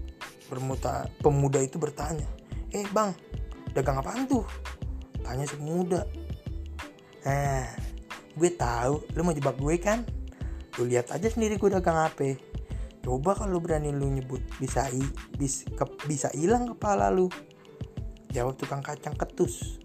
bermuta, 0.48 1.06
pemuda 1.20 1.60
itu 1.60 1.76
bertanya, 1.76 2.28
"Eh 2.72 2.88
bang, 2.92 3.12
dagang 3.76 4.00
apaan 4.00 4.26
tuh?" 4.26 4.48
Tanya 5.22 5.46
si 5.46 5.56
pemuda. 5.60 6.02
Eh, 7.28 7.68
gue 8.34 8.52
tahu, 8.56 9.04
lu 9.14 9.22
mau 9.22 9.36
jebak 9.36 9.60
gue 9.60 9.76
kan? 9.78 10.08
Lu 10.80 10.88
lihat 10.88 11.12
aja 11.12 11.28
sendiri 11.28 11.60
gue 11.60 11.70
dagang 11.70 12.00
apa. 12.00 12.40
Coba 13.04 13.36
kalau 13.36 13.60
berani 13.60 13.92
lu 13.92 14.08
nyebut 14.08 14.40
bisa 14.60 14.88
i, 14.92 15.04
bis, 15.36 15.68
ke, 15.68 15.84
bisa 16.08 16.32
hilang 16.32 16.72
kepala 16.76 17.12
lu. 17.12 17.28
Jawab 18.30 18.62
tukang 18.62 18.86
kacang 18.86 19.18
ketus. 19.18 19.82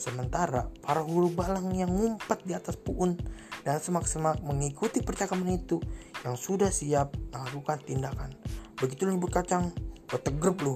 Sementara 0.00 0.66
para 0.80 1.04
huru 1.04 1.28
balang 1.30 1.70
yang 1.76 1.92
ngumpet 1.92 2.42
di 2.42 2.56
atas 2.56 2.74
puun 2.74 3.14
dan 3.62 3.78
semak-semak 3.78 4.42
mengikuti 4.42 4.98
percakapan 5.04 5.60
itu 5.60 5.78
yang 6.24 6.34
sudah 6.34 6.72
siap 6.72 7.14
melakukan 7.30 7.78
tindakan. 7.84 8.32
Begitu 8.80 9.06
nyebut 9.06 9.30
kacang, 9.30 9.70
gue 10.08 10.18
tegrep 10.18 10.58
lu. 10.64 10.74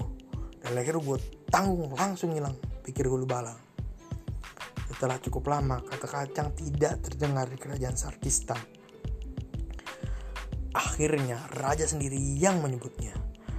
Dan 0.61 0.77
leher 0.77 0.95
gue 0.95 1.17
tanggung 1.49 1.91
langsung 1.97 2.37
hilang, 2.37 2.55
pikir 2.85 3.09
hulu 3.09 3.25
balang. 3.27 3.57
Setelah 4.87 5.19
cukup 5.19 5.51
lama, 5.51 5.83
kata 5.83 6.07
kacang 6.07 6.55
tidak 6.55 7.03
terdengar 7.03 7.51
di 7.51 7.59
kerajaan 7.59 7.97
Sarkistan. 7.99 8.61
Akhirnya, 10.71 11.41
raja 11.57 11.89
sendiri 11.89 12.15
yang 12.37 12.61
menyebutnya. 12.61 13.17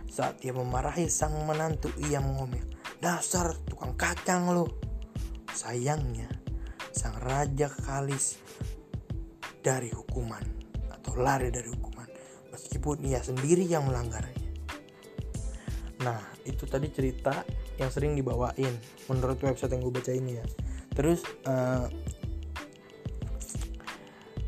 Saat 0.08 0.40
ia 0.46 0.54
memarahi 0.54 1.10
sang 1.10 1.34
menantu, 1.44 1.92
ia 2.08 2.22
mengomel. 2.22 2.77
Dasar 2.98 3.54
tukang 3.66 3.94
kacang 3.94 4.50
lo. 4.50 4.66
Sayangnya, 5.54 6.30
sang 6.94 7.18
raja 7.18 7.70
kalis 7.70 8.38
dari 9.58 9.90
hukuman 9.90 10.42
atau 10.90 11.18
lari 11.18 11.50
dari 11.50 11.66
hukuman 11.66 12.06
meskipun 12.54 13.02
ia 13.06 13.22
sendiri 13.22 13.66
yang 13.66 13.86
melanggarnya. 13.86 14.38
Nah, 16.02 16.22
itu 16.46 16.62
tadi 16.66 16.90
cerita 16.94 17.42
yang 17.78 17.90
sering 17.90 18.14
dibawain 18.14 18.74
menurut 19.10 19.38
website 19.42 19.74
yang 19.74 19.82
gue 19.82 19.94
baca 19.94 20.12
ini 20.14 20.38
ya. 20.38 20.46
Terus 20.94 21.22
uh, 21.46 21.86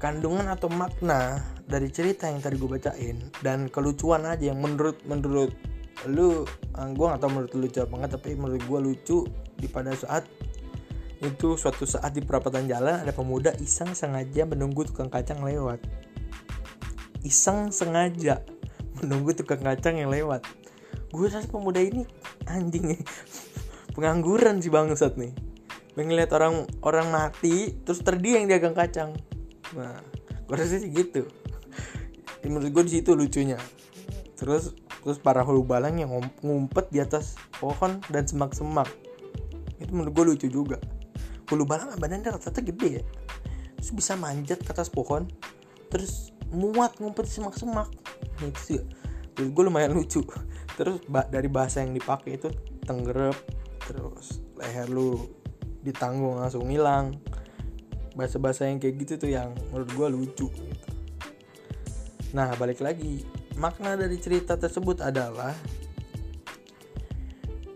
kandungan 0.03 0.51
atau 0.51 0.67
makna 0.71 1.43
dari 1.67 1.91
cerita 1.91 2.27
yang 2.27 2.43
tadi 2.43 2.59
gue 2.59 2.71
bacain 2.71 3.17
dan 3.47 3.71
kelucuan 3.71 4.27
aja 4.27 4.51
yang 4.51 4.59
menurut 4.59 4.99
menurut 5.07 5.55
lu 6.09 6.49
eh, 6.49 6.89
gue 6.97 7.07
gak 7.11 7.21
tau 7.21 7.29
menurut 7.29 7.51
lu 7.53 7.69
lucu 7.69 7.79
apa 7.85 7.93
enggak 7.93 8.13
tapi 8.17 8.33
menurut 8.39 8.63
gue 8.65 8.81
lucu 8.81 9.19
di 9.61 9.69
pada 9.69 9.93
saat 9.93 10.25
itu 11.21 11.61
suatu 11.61 11.85
saat 11.85 12.17
di 12.17 12.25
perapatan 12.25 12.65
jalan 12.65 13.05
ada 13.05 13.13
pemuda 13.13 13.53
iseng 13.61 13.93
sengaja 13.93 14.49
menunggu 14.49 14.89
tukang 14.89 15.13
kacang 15.13 15.45
lewat. 15.45 15.85
Iseng 17.21 17.69
sengaja 17.69 18.41
menunggu 19.05 19.37
tukang 19.37 19.61
kacang 19.61 20.01
yang 20.01 20.09
lewat. 20.09 20.41
Gue 21.13 21.29
rasa 21.29 21.45
pemuda 21.45 21.85
ini 21.85 22.09
anjing 22.49 22.97
pengangguran 23.95 24.65
sih 24.65 24.73
bangsat 24.73 25.21
nih. 25.21 25.37
Ngeliat 26.01 26.33
orang 26.33 26.65
orang 26.81 27.13
mati 27.13 27.77
terus 27.85 28.01
terdiam 28.01 28.49
dagang 28.49 28.73
kacang. 28.73 29.13
Nah 29.77 30.01
gue 30.49 30.57
rasa 30.57 30.81
sih 30.81 30.89
gitu. 30.89 31.29
Menurut 32.49 32.73
gue 32.73 32.83
di 32.89 32.93
situ 32.97 33.13
lucunya. 33.13 33.61
Terus 34.41 34.73
terus 35.01 35.17
para 35.17 35.41
hulu 35.41 35.65
balang 35.65 35.97
yang 35.97 36.13
ngumpet 36.45 36.93
di 36.93 37.01
atas 37.01 37.37
pohon 37.57 38.01
dan 38.13 38.29
semak-semak. 38.29 38.89
Itu 39.81 39.93
menurut 39.97 40.13
gue 40.13 40.25
lucu 40.37 40.47
juga. 40.53 40.77
Hulu 41.49 41.65
balang 41.65 41.97
badannya 41.97 42.37
rata-rata 42.37 42.61
gede 42.61 43.01
ya. 43.01 43.05
Terus 43.81 43.91
bisa 43.97 44.13
manjat 44.15 44.61
ke 44.61 44.71
atas 44.71 44.93
pohon 44.93 45.25
terus 45.89 46.31
muat 46.53 47.01
ngumpet 47.01 47.27
semak-semak. 47.27 47.89
Itu 48.45 48.61
sih 48.61 48.81
terus 49.33 49.49
gue 49.51 49.65
lumayan 49.65 49.97
lucu. 49.97 50.21
Terus 50.81 50.97
dari 51.29 51.45
bahasa 51.53 51.85
yang 51.85 51.93
dipakai 51.93 52.41
itu 52.41 52.49
tenggerep 52.89 53.37
terus 53.85 54.41
leher 54.57 54.89
lu 54.89 55.29
ditanggung 55.85 56.41
langsung 56.41 56.65
hilang. 56.73 57.21
Bahasa-bahasa 58.17 58.65
yang 58.65 58.81
kayak 58.81 58.97
gitu 59.05 59.29
tuh 59.29 59.31
yang 59.33 59.53
menurut 59.69 59.93
gue 59.93 60.09
lucu 60.09 60.47
gitu. 60.49 60.89
Nah 62.33 62.55
balik 62.57 62.81
lagi 62.81 63.29
makna 63.61 63.93
dari 63.93 64.17
cerita 64.17 64.57
tersebut 64.57 65.05
adalah 65.05 65.53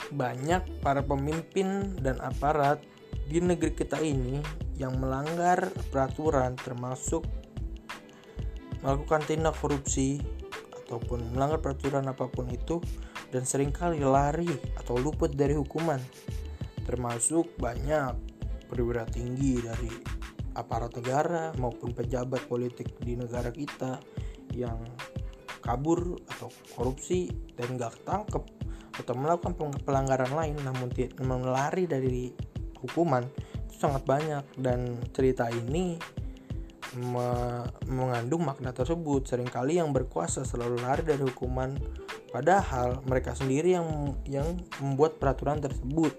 banyak 0.08 0.80
para 0.80 1.04
pemimpin 1.04 1.92
dan 2.00 2.16
aparat 2.24 2.80
di 3.28 3.44
negeri 3.44 3.76
kita 3.76 4.00
ini 4.00 4.40
yang 4.80 4.96
melanggar 4.96 5.68
peraturan 5.92 6.56
termasuk 6.56 7.28
melakukan 8.80 9.20
tindak 9.28 9.56
korupsi 9.60 10.24
ataupun 10.84 11.36
melanggar 11.36 11.60
peraturan 11.60 12.08
apa 12.08 12.32
pun 12.32 12.48
itu 12.48 12.80
dan 13.28 13.44
sering 13.44 13.72
kali 13.72 14.00
lari 14.00 14.48
atau 14.80 14.96
luput 14.96 15.32
dari 15.32 15.56
hukuman. 15.56 15.98
Termasuk 16.84 17.56
banyak 17.56 18.12
perwira 18.68 19.08
tinggi 19.08 19.58
dari 19.58 19.90
aparat 20.54 20.94
negara 21.00 21.50
maupun 21.58 21.96
pejabat 21.96 22.46
politik 22.46 22.94
di 23.02 23.16
negara 23.18 23.50
kita 23.50 23.98
yang 24.54 24.78
kabur 25.64 26.20
atau 26.28 26.52
korupsi 26.76 27.32
dan 27.56 27.80
gak 27.80 27.96
ketangkep 28.00 28.44
atau 28.94 29.14
melakukan 29.16 29.72
pelanggaran 29.82 30.30
lain 30.30 30.54
namun 30.62 30.92
tidak 30.92 31.18
lari 31.24 31.88
dari 31.88 32.30
hukuman 32.84 33.24
itu 33.66 33.74
sangat 33.80 34.04
banyak 34.04 34.44
dan 34.60 35.00
cerita 35.10 35.48
ini 35.50 35.98
me 36.94 37.26
mengandung 37.90 38.46
makna 38.46 38.70
tersebut. 38.70 39.26
Seringkali 39.26 39.82
yang 39.82 39.90
berkuasa 39.90 40.46
selalu 40.46 40.78
lari 40.78 41.02
dari 41.02 41.26
hukuman 41.26 41.74
padahal 42.30 43.02
mereka 43.06 43.34
sendiri 43.34 43.74
yang 43.74 44.14
yang 44.30 44.62
membuat 44.78 45.18
peraturan 45.18 45.58
tersebut. 45.58 46.14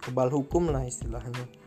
Kebal 0.00 0.30
hukum 0.30 0.70
lah 0.70 0.86
istilahnya. 0.86 1.59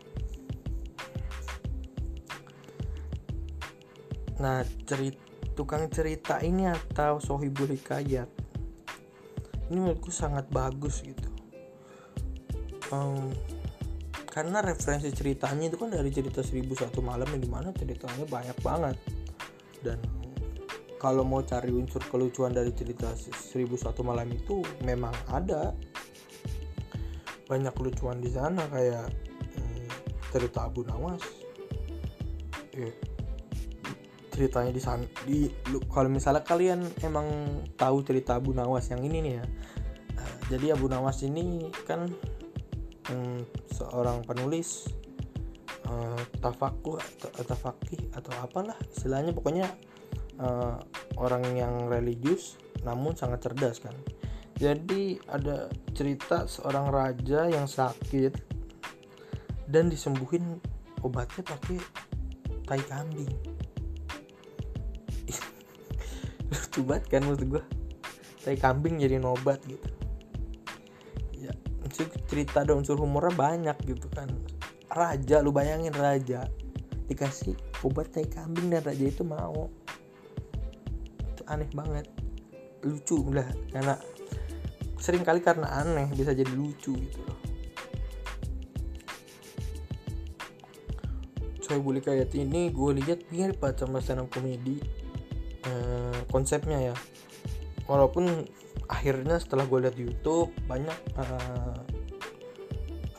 Nah, 4.42 4.66
cerita 4.88 5.34
tukang 5.54 5.86
cerita 5.94 6.42
ini 6.42 6.66
atau 6.66 7.22
sohibul 7.22 7.70
hikayat. 7.70 8.30
Ini 9.70 9.78
menurutku 9.78 10.10
sangat 10.10 10.50
bagus 10.50 11.06
gitu. 11.06 11.30
Um, 12.94 13.34
karena 14.30 14.66
referensi 14.66 15.14
ceritanya 15.14 15.70
itu 15.70 15.78
kan 15.78 15.94
dari 15.94 16.10
cerita 16.10 16.42
1001 16.42 16.90
malam 17.06 17.26
yang 17.30 17.42
di 17.42 17.50
mana 17.50 17.70
ceritanya 17.74 18.26
banyak 18.26 18.58
banget. 18.66 18.98
Dan 19.82 20.02
kalau 20.98 21.22
mau 21.22 21.46
cari 21.46 21.70
unsur 21.70 22.02
kelucuan 22.10 22.54
dari 22.54 22.74
cerita 22.74 23.14
1001 23.14 23.78
malam 24.02 24.28
itu 24.34 24.62
memang 24.82 25.14
ada. 25.30 25.74
Banyak 27.46 27.74
kelucuan 27.78 28.18
di 28.18 28.34
sana 28.34 28.66
kayak 28.74 29.06
hmm, 29.54 29.86
cerita 30.34 30.66
Abu 30.66 30.82
Nawas 30.88 31.22
eh, 32.74 33.13
ceritanya 34.34 34.74
di 34.74 34.82
sana 34.82 35.06
di 35.30 35.46
kalau 35.86 36.10
misalnya 36.10 36.42
kalian 36.42 36.82
emang 37.06 37.30
tahu 37.78 38.02
cerita 38.02 38.42
Abu 38.42 38.58
Nawas 38.58 38.90
yang 38.90 39.06
ini 39.06 39.22
nih 39.22 39.34
ya. 39.38 39.46
Uh, 40.18 40.36
jadi 40.50 40.74
Abu 40.74 40.90
Nawas 40.90 41.22
ini 41.22 41.70
kan 41.86 42.10
hmm, 43.14 43.46
seorang 43.70 44.26
penulis 44.26 44.90
uh, 45.86 46.18
atau 46.42 46.98
tafakih 47.46 48.10
atau 48.18 48.34
apalah 48.42 48.76
istilahnya. 48.90 49.38
Pokoknya 49.38 49.70
uh, 50.42 50.82
orang 51.22 51.46
yang 51.54 51.86
religius 51.86 52.58
namun 52.82 53.14
sangat 53.14 53.46
cerdas 53.46 53.78
kan. 53.78 53.94
Jadi 54.58 55.22
ada 55.30 55.70
cerita 55.94 56.50
seorang 56.50 56.90
raja 56.90 57.50
yang 57.50 57.70
sakit 57.70 58.34
dan 59.70 59.90
disembuhin 59.90 60.58
obatnya 61.02 61.42
pakai 61.46 61.78
tai 62.64 62.82
kambing 62.86 63.53
lucu 66.74 66.90
banget 66.90 67.06
kan 67.06 67.22
menurut 67.22 67.46
gue 67.46 67.64
tai 68.42 68.58
kambing 68.58 68.98
jadi 68.98 69.22
nobat 69.22 69.62
gitu. 69.70 69.86
Sih 71.94 72.10
cerita 72.26 72.66
ada 72.66 72.74
unsur 72.74 72.98
humornya 72.98 73.38
banyak 73.38 73.78
gitu 73.86 74.10
kan. 74.10 74.26
Raja 74.90 75.46
lu 75.46 75.54
bayangin 75.54 75.94
raja 75.94 76.50
dikasih 77.06 77.54
obat 77.86 78.10
tai 78.10 78.26
kambing 78.26 78.74
dan 78.74 78.82
raja 78.82 79.06
itu 79.06 79.22
mau. 79.22 79.70
Itu 81.22 81.46
aneh 81.46 81.70
banget. 81.78 82.10
Lucu 82.82 83.22
udah 83.22 83.46
karena 83.70 83.94
sering 84.98 85.22
kali 85.22 85.46
karena 85.46 85.70
aneh 85.86 86.10
bisa 86.18 86.34
jadi 86.34 86.50
lucu 86.58 86.98
gitu 86.98 87.22
loh. 87.22 87.38
Coy 91.62 91.78
boleh 91.78 92.02
kayak 92.02 92.34
ini 92.34 92.74
gue 92.74 92.90
lihat 93.06 93.30
mirip 93.30 93.62
sama 93.78 94.02
stand 94.02 94.26
up 94.26 94.34
komedi 94.34 95.03
eh, 95.68 96.20
konsepnya 96.30 96.94
ya. 96.94 96.96
Walaupun 97.88 98.48
akhirnya 98.88 99.40
setelah 99.40 99.68
gue 99.68 99.80
lihat 99.84 99.98
YouTube 100.00 100.52
banyak 100.68 100.96
uh, 101.20 101.78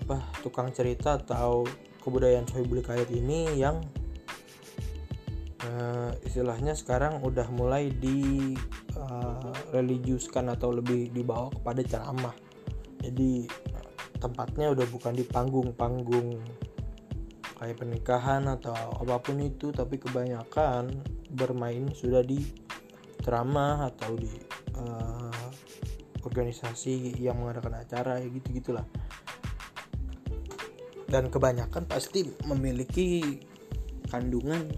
apa 0.04 0.16
tukang 0.44 0.72
cerita 0.72 1.16
atau 1.20 1.64
kebudayaan 2.04 2.44
Sohibul 2.48 2.84
Kayat 2.84 3.08
ini 3.12 3.56
yang 3.56 3.80
uh, 5.64 6.12
istilahnya 6.24 6.76
sekarang 6.76 7.24
udah 7.24 7.48
mulai 7.52 7.88
di 7.88 8.52
uh, 8.96 9.52
religiuskan 9.72 10.52
atau 10.52 10.72
lebih 10.76 11.12
dibawa 11.12 11.48
kepada 11.52 11.80
ceramah. 11.84 12.36
Jadi 13.00 13.48
tempatnya 14.20 14.72
udah 14.72 14.86
bukan 14.88 15.12
di 15.12 15.24
panggung-panggung 15.24 16.40
kayak 17.60 17.76
pernikahan 17.80 18.44
atau 18.48 18.74
apa 19.00 19.20
pun 19.20 19.40
itu 19.40 19.72
tapi 19.72 19.96
kebanyakan 20.00 20.90
bermain 21.34 21.90
sudah 21.90 22.22
di 22.22 22.38
ceramah 23.20 23.90
atau 23.90 24.14
di 24.14 24.30
uh, 24.78 25.48
organisasi 26.24 27.18
yang 27.20 27.42
mengadakan 27.42 27.82
acara 27.84 28.22
ya 28.22 28.28
gitu 28.30 28.48
gitulah. 28.54 28.86
Dan 31.04 31.28
kebanyakan 31.28 31.84
pasti 31.84 32.26
memiliki 32.48 33.38
kandungan 34.08 34.70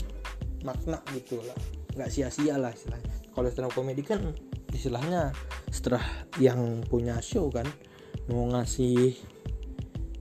makna 0.67 1.01
gitu 1.15 1.39
lah. 1.45 1.57
Nggak 1.95 2.11
sia-sia 2.13 2.59
lah 2.59 2.75
istilahnya. 2.75 3.15
Kalau 3.33 3.49
stand 3.53 3.69
up 3.69 3.73
comedy 3.77 4.03
kan 4.03 4.35
istilahnya 4.73 5.33
setelah 5.71 6.03
yang 6.41 6.85
punya 6.89 7.21
show 7.23 7.49
kan 7.49 7.65
mau 8.29 8.49
ngasih 8.51 9.15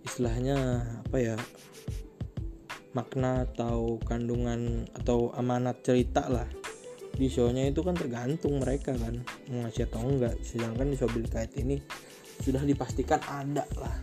istilahnya 0.06 0.84
apa 1.04 1.18
ya 1.18 1.36
makna 2.96 3.44
atau 3.44 4.00
kandungan 4.08 4.88
atau 4.96 5.36
amanat 5.36 5.84
cerita 5.84 6.32
lah. 6.32 6.48
Di 7.16 7.28
shownya 7.28 7.68
itu 7.68 7.84
kan 7.84 7.96
tergantung 7.96 8.64
mereka 8.64 8.96
kan 8.96 9.20
mau 9.52 9.68
ngasih 9.68 9.92
atau 9.92 10.08
enggak. 10.08 10.36
Sedangkan 10.40 10.88
di 10.88 10.96
Sobil 10.96 11.28
Kait 11.28 11.52
ini 11.60 11.76
sudah 12.40 12.64
dipastikan 12.64 13.20
ada 13.28 13.68
lah. 13.76 13.96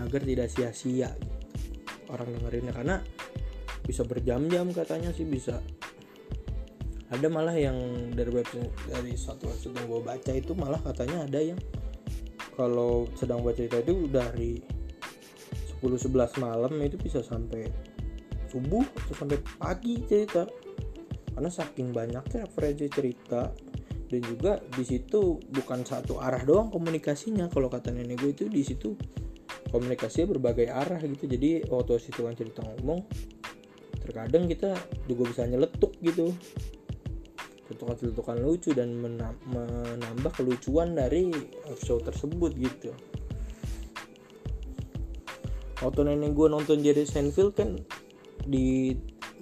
Agar 0.00 0.24
tidak 0.24 0.48
sia-sia. 0.48 1.12
Orang 2.08 2.32
dengerinnya 2.32 2.72
karena 2.72 2.96
bisa 3.84 4.04
berjam-jam 4.04 4.72
katanya 4.72 5.12
sih 5.12 5.28
bisa. 5.28 5.60
Ada 7.08 7.28
malah 7.28 7.56
yang 7.56 7.76
dari 8.12 8.32
website 8.32 8.68
dari 8.88 9.16
satu 9.16 9.48
website 9.48 9.76
yang 9.76 9.86
gue 9.88 10.00
baca 10.04 10.32
itu 10.32 10.52
malah 10.52 10.80
katanya 10.84 11.24
ada 11.24 11.40
yang 11.40 11.60
kalau 12.52 13.08
sedang 13.16 13.40
baca 13.40 13.56
cerita 13.56 13.80
itu 13.80 14.08
dari 14.12 14.77
10-11 15.78 16.42
malam 16.42 16.72
itu 16.82 16.98
bisa 16.98 17.22
sampai 17.22 17.70
subuh 18.50 18.82
atau 18.82 19.14
sampai 19.14 19.38
pagi 19.58 20.02
cerita. 20.04 20.46
Karena 21.34 21.50
saking 21.50 21.94
banyaknya 21.94 22.50
referensi 22.50 22.90
cerita. 22.90 23.54
Dan 24.08 24.24
juga 24.24 24.56
di 24.58 24.82
situ 24.88 25.36
bukan 25.52 25.84
satu 25.84 26.18
arah 26.18 26.42
doang 26.42 26.72
komunikasinya. 26.72 27.46
Kalau 27.52 27.68
kata 27.68 27.92
nenek 27.92 28.18
gue 28.18 28.30
itu 28.32 28.44
di 28.48 28.64
situ 28.64 28.96
komunikasinya 29.68 30.34
berbagai 30.34 30.66
arah 30.72 30.98
gitu. 31.04 31.28
Jadi 31.28 31.68
waktu 31.68 32.00
si 32.00 32.10
tukang 32.10 32.34
cerita 32.34 32.64
ngomong 32.64 33.04
terkadang 34.02 34.48
kita 34.48 34.72
juga 35.04 35.28
bisa 35.28 35.44
nyeletuk 35.44 35.92
gitu. 36.00 36.32
Cetukan-cetukan 37.68 38.40
lucu 38.40 38.72
dan 38.72 38.96
menambah 38.96 40.32
kelucuan 40.32 40.96
dari 40.96 41.28
show 41.76 42.00
tersebut 42.00 42.56
gitu 42.56 42.96
waktu 45.78 46.00
nenek 46.02 46.34
gue 46.34 46.48
nonton 46.50 46.82
Jerry 46.82 47.06
Seinfeld 47.06 47.54
kan 47.54 47.78
di 48.42 48.96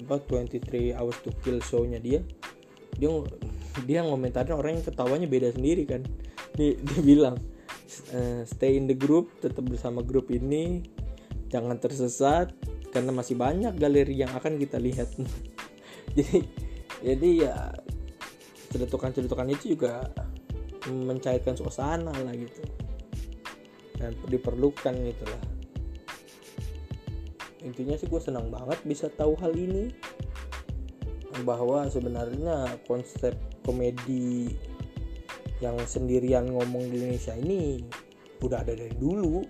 apa 0.05 0.21
23 0.29 0.93
hours 0.93 1.17
to 1.25 1.33
kill 1.41 1.57
show-nya 1.65 1.97
dia 1.97 2.21
dia 2.97 3.09
dia 3.85 4.01
ngomentarin 4.05 4.57
orang 4.57 4.81
yang 4.81 4.85
ketawanya 4.85 5.29
beda 5.29 5.53
sendiri 5.53 5.85
kan. 5.85 6.05
Dia, 6.57 6.77
dia 6.81 7.01
bilang 7.05 7.37
uh, 8.17 8.41
stay 8.49 8.77
in 8.81 8.89
the 8.89 8.97
group 8.97 9.29
tetap 9.45 9.65
bersama 9.69 10.01
grup 10.01 10.33
ini 10.33 10.85
jangan 11.53 11.77
tersesat 11.77 12.53
karena 12.93 13.13
masih 13.13 13.37
banyak 13.37 13.77
galeri 13.77 14.17
yang 14.17 14.33
akan 14.33 14.57
kita 14.57 14.81
lihat. 14.81 15.13
Jadi 16.17 16.41
jadi 17.05 17.29
ya 17.45 17.55
celutukan-celutukan 18.73 19.53
itu 19.53 19.77
juga 19.77 20.01
mencairkan 20.89 21.53
suasana 21.53 22.09
lah 22.09 22.33
gitu. 22.33 22.65
Dan 24.01 24.17
diperlukan 24.33 24.97
gitu 24.97 25.25
lah 25.29 25.56
intinya 27.67 27.99
sih 27.99 28.07
gue 28.07 28.23
senang 28.23 28.49
banget 28.49 28.79
bisa 28.87 29.11
tahu 29.11 29.35
hal 29.43 29.51
ini. 29.53 29.91
Bahwa 31.43 31.85
sebenarnya 31.91 32.81
konsep 32.87 33.37
komedi 33.67 34.55
yang 35.59 35.77
sendirian 35.85 36.49
ngomong 36.49 36.89
di 36.89 37.03
Indonesia 37.03 37.35
ini 37.35 37.83
udah 38.41 38.63
ada 38.63 38.73
dari 38.73 38.95
dulu. 38.95 39.43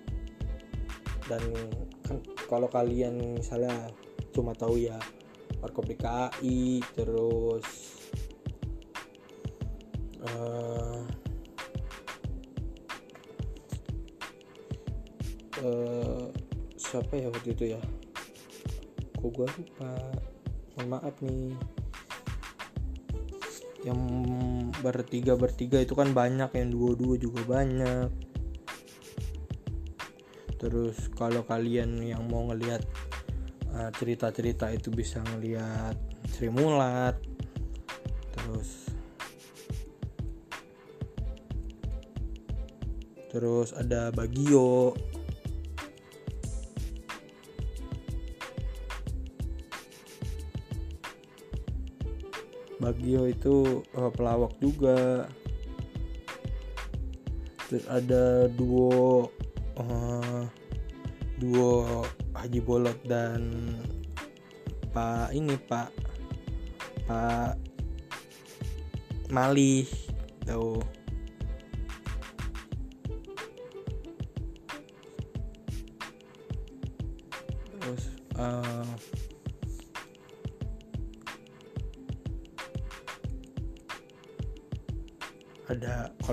Dan 1.29 1.43
kan 2.03 2.17
kalau 2.49 2.67
kalian 2.67 3.39
misalnya 3.39 3.91
cuma 4.31 4.55
tahu 4.55 4.79
ya 4.79 4.95
Warkop 5.57 5.89
DKI 5.89 6.85
terus 6.93 7.65
uh, 10.21 11.01
uh, 15.65 16.25
siapa 16.77 17.13
ya 17.17 17.27
waktu 17.33 17.49
itu 17.57 17.65
ya 17.73 17.81
kok 19.17 19.29
gue 19.33 19.47
lupa? 19.49 19.93
Mohon 20.77 20.87
maaf 20.93 21.15
nih. 21.25 21.51
Yang 23.83 23.99
bertiga 24.85 25.33
bertiga 25.33 25.77
itu 25.81 25.97
kan 25.97 26.13
banyak 26.13 26.53
yang 26.53 26.69
dua 26.69 26.93
dua 26.93 27.15
juga 27.17 27.41
banyak. 27.43 28.09
Terus 30.57 31.09
kalau 31.13 31.41
kalian 31.45 32.01
yang 32.01 32.25
mau 32.29 32.45
ngelihat 32.49 32.81
uh, 33.77 33.89
cerita-cerita 33.93 34.73
itu 34.73 34.89
bisa 34.89 35.21
ngelihat 35.33 35.93
Sri 36.33 36.49
terus 38.37 38.69
terus 43.27 43.69
ada 43.75 44.09
Bagio 44.09 44.95
Bagio 52.87 53.27
itu 53.27 53.83
uh, 53.99 54.07
pelawak 54.15 54.55
juga. 54.63 55.27
Terus 57.67 57.83
ada 57.91 58.47
duo 58.47 59.27
uh, 59.75 60.47
duo 61.35 62.07
Haji 62.31 62.63
Bolot 62.63 62.95
dan 63.03 63.75
Pak 64.95 65.35
ini 65.35 65.59
Pak 65.67 65.91
Pak 67.11 67.59
Malih 69.35 69.83
tahu 70.47 70.79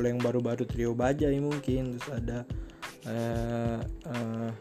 kalau 0.04 0.20
yang 0.20 0.20
baru-baru 0.20 0.68
trio 0.68 0.92
bajai 0.92 1.40
mungkin 1.40 1.96
terus 1.96 2.12
ada 2.12 2.38
uh, 3.08 3.80
uh, 4.04 4.52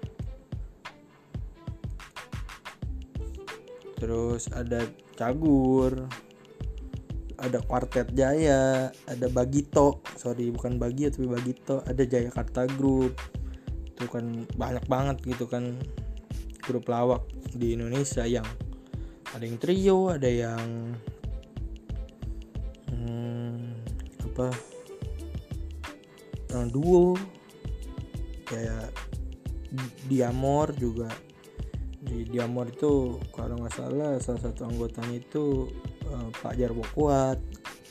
terus 4.00 4.48
ada 4.56 4.88
cagur 5.20 6.08
ada 7.44 7.60
kuartet 7.60 8.08
jaya 8.16 8.88
ada 9.04 9.28
bagito. 9.28 10.00
Sorry 10.16 10.48
bukan 10.48 10.80
bagi 10.80 11.12
tapi 11.12 11.28
bagito. 11.28 11.84
Ada 11.84 12.08
jaya 12.08 12.32
karta 12.32 12.64
group. 12.80 13.20
Itu 13.92 14.08
kan 14.08 14.48
banyak 14.56 14.88
banget 14.88 15.28
gitu 15.28 15.44
kan 15.52 15.76
grup 16.64 16.88
lawak 16.88 17.28
di 17.52 17.76
Indonesia 17.76 18.24
yang 18.24 18.48
ada 19.36 19.44
yang 19.44 19.60
trio 19.60 20.08
ada 20.08 20.30
yang 20.32 20.96
hmm, 22.96 23.60
apa 24.32 24.73
yang 26.54 26.70
duo 26.70 27.18
kayak 28.46 28.94
Diamor 30.06 30.70
juga. 30.78 31.10
Di 32.04 32.30
Diamor 32.30 32.70
itu 32.70 33.18
kalau 33.34 33.58
nggak 33.58 33.74
salah 33.74 34.22
salah 34.22 34.42
satu 34.46 34.70
anggotanya 34.70 35.18
itu 35.18 35.66
uh, 36.06 36.30
Pak 36.30 36.54
Jarwo 36.60 36.86
Kuat 36.94 37.42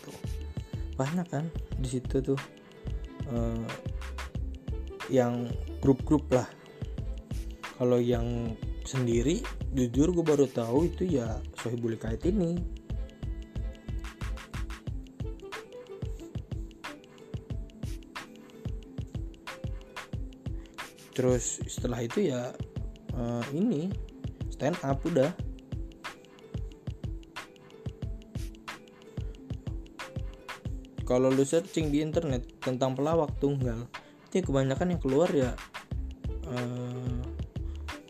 tuh. 0.07 0.15
banyak 0.95 1.27
kan 1.27 1.45
di 1.81 1.89
situ 1.89 2.23
tuh 2.23 2.41
uh, 3.35 3.67
yang 5.11 5.51
grup-grup 5.83 6.31
lah. 6.31 6.47
Kalau 7.83 7.99
yang 7.99 8.55
sendiri 8.87 9.43
jujur 9.75 10.13
gue 10.15 10.23
baru 10.23 10.47
tahu 10.47 10.87
itu 10.87 11.19
ya 11.19 11.41
Sohibul 11.59 11.99
Kait 11.99 12.23
ini 12.29 12.82
terus 21.23 21.63
setelah 21.71 22.03
itu 22.03 22.35
ya 22.35 22.51
uh, 23.15 23.47
ini 23.55 23.95
stand 24.51 24.75
up 24.83 24.99
udah. 25.07 25.31
Kalau 31.07 31.31
lu 31.31 31.47
searching 31.47 31.95
di 31.95 32.03
internet 32.03 32.43
tentang 32.59 32.99
pelawak 32.99 33.31
tunggal 33.39 33.87
itu 34.35 34.43
kebanyakan 34.51 34.99
yang 34.99 35.01
keluar 35.03 35.31
ya 35.31 35.55
uh, 36.51 37.19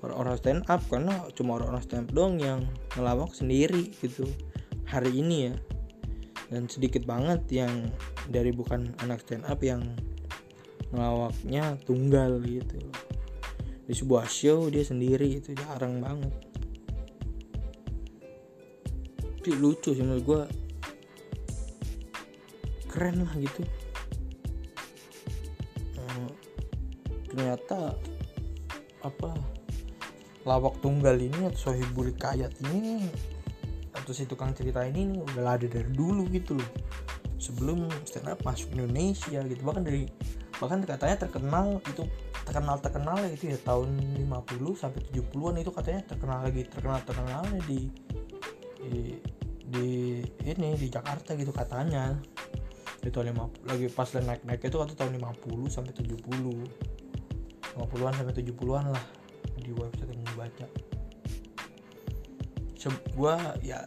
orang-orang 0.00 0.36
stand 0.40 0.64
up. 0.72 0.80
Karena 0.88 1.28
cuma 1.36 1.60
orang-orang 1.60 1.84
stand 1.84 2.08
up 2.08 2.16
dong 2.16 2.40
yang 2.40 2.64
ngelawak 2.96 3.36
sendiri 3.36 3.92
gitu 4.00 4.24
hari 4.88 5.20
ini 5.20 5.52
ya. 5.52 5.54
Dan 6.48 6.64
sedikit 6.64 7.04
banget 7.04 7.44
yang 7.52 7.92
dari 8.32 8.56
bukan 8.56 8.96
anak 9.04 9.20
stand 9.20 9.44
up 9.44 9.60
yang 9.60 9.84
ngelawaknya 10.92 11.80
tunggal 11.88 12.36
gitu 12.44 12.76
di 13.82 13.94
sebuah 13.94 14.30
show 14.30 14.70
dia 14.70 14.86
sendiri 14.86 15.26
itu 15.26 15.54
jarang 15.58 15.98
banget. 15.98 16.34
Tapi 19.42 19.50
lucu 19.58 19.90
sih 19.90 20.06
menurut 20.06 20.22
gue 20.22 20.42
keren 22.86 23.26
lah 23.26 23.34
gitu. 23.42 23.62
Hmm, 25.98 26.30
ternyata 27.26 27.98
apa 29.02 29.34
lawak 30.46 30.78
tunggal 30.78 31.18
ini 31.18 31.50
atau 31.50 31.74
sohibul 31.74 32.14
kayat 32.14 32.54
ini 32.70 33.10
atau 33.98 34.14
si 34.14 34.26
tukang 34.30 34.54
cerita 34.54 34.82
ini 34.86 35.14
nih, 35.14 35.20
udah 35.22 35.58
ada 35.58 35.66
dari 35.66 35.90
dulu 35.90 36.30
gitu 36.30 36.54
loh. 36.54 36.70
Sebelum 37.42 37.90
stand 38.06 38.30
up 38.30 38.38
masuk 38.46 38.70
Indonesia 38.78 39.42
gitu. 39.42 39.62
Bahkan 39.66 39.82
dari 39.82 40.06
bahkan 40.62 40.78
katanya 40.86 41.26
terkenal 41.26 41.82
itu 41.82 42.06
terkenal 42.42 42.76
terkenal 42.82 43.18
itu 43.30 43.54
ya 43.54 43.58
tahun 43.62 44.18
50 44.26 44.74
sampai 44.74 45.00
70-an 45.14 45.56
itu 45.62 45.70
katanya 45.70 46.00
terkenal 46.04 46.38
lagi 46.42 46.62
terkenal 46.66 46.98
terkenalnya 47.06 47.60
di, 47.66 47.80
di 48.82 49.00
di 49.72 49.88
ini 50.44 50.76
di 50.76 50.88
Jakarta 50.92 51.32
gitu 51.32 51.54
katanya. 51.54 52.18
Itu 53.02 53.18
50 53.18 53.66
lagi 53.66 53.86
pas 53.90 54.06
naik 54.14 54.46
naik 54.46 54.62
itu 54.62 54.76
waktu 54.78 54.94
tahun 54.94 55.18
50 55.18 55.66
sampai 55.72 55.92
70 55.96 56.22
50-an 57.72 58.12
sampai 58.14 58.34
70-an 58.36 58.84
lah 58.92 59.04
di 59.58 59.72
website 59.72 60.12
yang 60.12 60.36
baca. 60.36 60.66
Gua 63.14 63.38
ya 63.62 63.80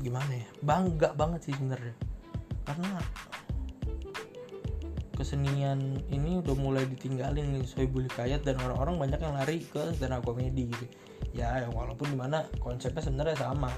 gimana 0.00 0.32
ya 0.32 0.48
bangga 0.64 1.12
banget 1.14 1.50
sih 1.50 1.54
sebenarnya. 1.54 1.94
Karena 2.64 2.98
kesenian 5.20 6.00
ini 6.08 6.40
udah 6.40 6.56
mulai 6.56 6.88
ditinggalin 6.88 7.52
nih 7.52 7.68
Sohibul 7.68 8.08
Hikayat 8.08 8.40
dan 8.40 8.56
orang-orang 8.64 8.96
banyak 8.96 9.20
yang 9.20 9.36
lari 9.36 9.60
ke 9.60 9.92
stand 9.92 10.16
up 10.16 10.24
comedy 10.24 10.72
gitu. 10.72 10.86
Ya 11.36 11.68
walaupun 11.76 12.08
di 12.08 12.16
mana 12.16 12.48
konsepnya 12.56 13.04
sebenarnya 13.04 13.36
sama. 13.36 13.68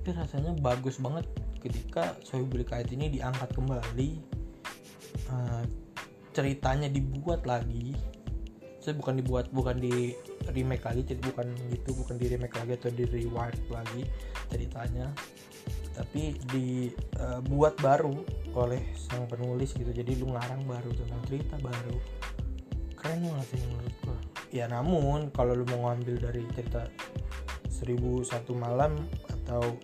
Tapi 0.00 0.16
rasanya 0.16 0.56
bagus 0.64 0.96
banget 0.96 1.28
ketika 1.60 2.16
Sohibul 2.24 2.64
Hikayat 2.64 2.88
ini 2.96 3.12
diangkat 3.12 3.52
kembali 3.52 4.10
uh, 5.28 5.62
ceritanya 6.32 6.88
dibuat 6.88 7.44
lagi. 7.44 7.92
Saya 8.80 8.96
bukan 8.96 9.20
dibuat 9.20 9.52
bukan 9.52 9.76
di 9.76 10.16
remake 10.56 10.82
lagi 10.82 11.06
jadi 11.06 11.22
bukan 11.22 11.54
gitu 11.70 11.94
bukan 11.94 12.18
di 12.18 12.26
remake 12.32 12.56
lagi 12.56 12.72
atau 12.80 12.90
di 12.90 13.04
reward 13.12 13.60
lagi 13.68 14.08
ceritanya. 14.48 15.12
Tapi 15.92 16.40
dibuat 16.48 17.76
uh, 17.76 17.80
baru 17.84 18.41
oleh 18.56 18.80
sang 18.96 19.24
penulis 19.28 19.72
gitu. 19.74 19.90
Jadi 19.90 20.20
lu 20.20 20.32
ngarang 20.32 20.64
baru 20.64 20.90
tentang 20.92 21.20
cerita 21.28 21.56
baru. 21.58 21.96
Keren 22.96 23.20
banget 23.26 23.46
sih 23.56 23.62
menurut 23.66 23.94
gua. 24.04 24.18
Ya 24.52 24.64
namun 24.68 25.32
kalau 25.32 25.56
lu 25.56 25.64
mau 25.72 25.90
ngambil 25.90 26.30
dari 26.30 26.42
cerita 26.52 26.86
seribu 27.72 28.22
satu 28.22 28.54
malam 28.54 28.94
atau 29.26 29.74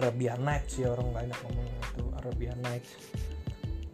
Arabian 0.00 0.40
Nights 0.42 0.80
ya 0.80 0.90
orang 0.96 1.12
banyak 1.12 1.38
ngomong 1.44 1.68
itu 1.68 2.04
Arabian 2.24 2.58
Nights 2.64 2.90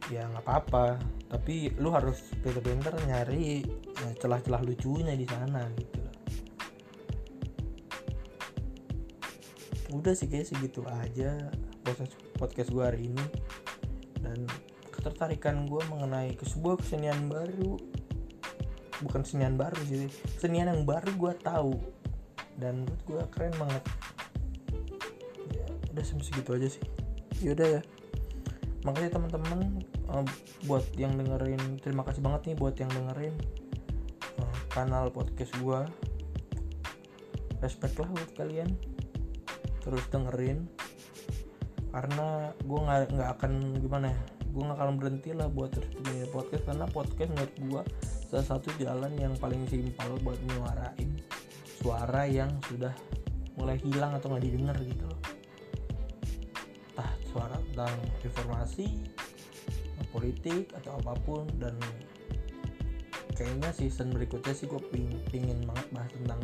ya 0.08 0.22
nggak 0.30 0.44
apa-apa. 0.46 0.96
Tapi 1.26 1.74
lu 1.82 1.90
harus 1.90 2.22
pinter-pinter 2.38 2.94
nyari 3.10 3.66
eh, 3.66 4.12
celah-celah 4.16 4.62
lucunya 4.62 5.18
di 5.18 5.26
sana 5.26 5.66
gitu 5.74 6.05
udah 9.94 10.14
sih 10.14 10.26
kayak 10.26 10.50
segitu 10.50 10.82
aja 10.86 11.50
proses 11.86 12.10
podcast 12.38 12.70
gue 12.72 12.84
hari 12.84 13.10
ini. 13.10 13.24
Dan 14.18 14.46
ketertarikan 14.90 15.70
gue 15.70 15.82
mengenai 15.90 16.34
ke 16.34 16.42
sebuah 16.46 16.82
kesenian 16.82 17.30
baru. 17.30 17.78
Bukan 19.04 19.28
kesenian 19.28 19.60
baru 19.60 19.76
sih 19.84 20.08
kesenian 20.40 20.72
yang 20.72 20.82
baru 20.82 21.10
gue 21.14 21.32
tahu. 21.42 21.74
Dan 22.56 22.82
menurut 22.82 23.02
gue 23.04 23.22
keren 23.30 23.54
banget. 23.60 23.84
Ya 25.52 25.66
udah 25.92 26.04
sampai 26.04 26.24
segitu 26.24 26.50
aja 26.56 26.68
sih. 26.72 26.84
Yaudah 27.44 27.68
ya. 27.78 27.82
Makasih 28.82 29.12
teman-teman 29.12 29.82
uh, 30.08 30.24
buat 30.64 30.86
yang 30.96 31.14
dengerin. 31.18 31.78
Terima 31.82 32.06
kasih 32.06 32.24
banget 32.24 32.50
nih 32.50 32.56
buat 32.56 32.74
yang 32.78 32.90
dengerin 32.90 33.34
uh, 34.40 34.56
kanal 34.72 35.10
podcast 35.12 35.52
gue 35.60 35.80
respect 37.64 37.96
lah 37.96 38.08
buat 38.12 38.30
kalian 38.36 38.68
terus 39.86 40.02
dengerin. 40.10 40.66
Karena 41.94 42.50
gue 42.60 42.80
nggak 42.82 43.00
nggak 43.14 43.30
akan 43.38 43.52
gimana 43.80 44.10
ya 44.10 44.20
gue 44.50 44.62
nggak 44.64 44.78
akan 44.80 44.96
berhenti 44.96 45.30
lah 45.36 45.46
buat 45.46 45.70
terus 45.70 45.88
bikin 46.02 46.26
podcast. 46.34 46.64
Karena 46.66 46.86
podcast 46.90 47.30
menurut 47.30 47.54
gue 47.56 47.82
salah 48.26 48.46
satu 48.46 48.68
jalan 48.82 49.14
yang 49.14 49.32
paling 49.38 49.62
simpel 49.70 50.18
buat 50.26 50.36
menyuarain 50.42 51.10
suara 51.78 52.26
yang 52.26 52.50
sudah 52.66 52.90
mulai 53.54 53.78
hilang 53.80 54.12
atau 54.18 54.34
nggak 54.34 54.44
didengar 54.44 54.76
gitu 54.82 55.06
loh. 55.06 55.20
Entah 56.92 57.12
suara 57.30 57.56
tentang 57.70 57.94
informasi 58.26 58.86
politik 60.16 60.72
atau 60.72 60.96
apa 60.96 61.12
pun. 61.24 61.44
Dan 61.60 61.76
kayaknya 63.36 63.68
season 63.76 64.08
berikutnya 64.16 64.56
sih 64.56 64.64
gue 64.64 64.80
ping, 64.88 65.12
pingin 65.28 65.60
banget 65.68 65.86
bahas 65.92 66.12
tentang 66.16 66.40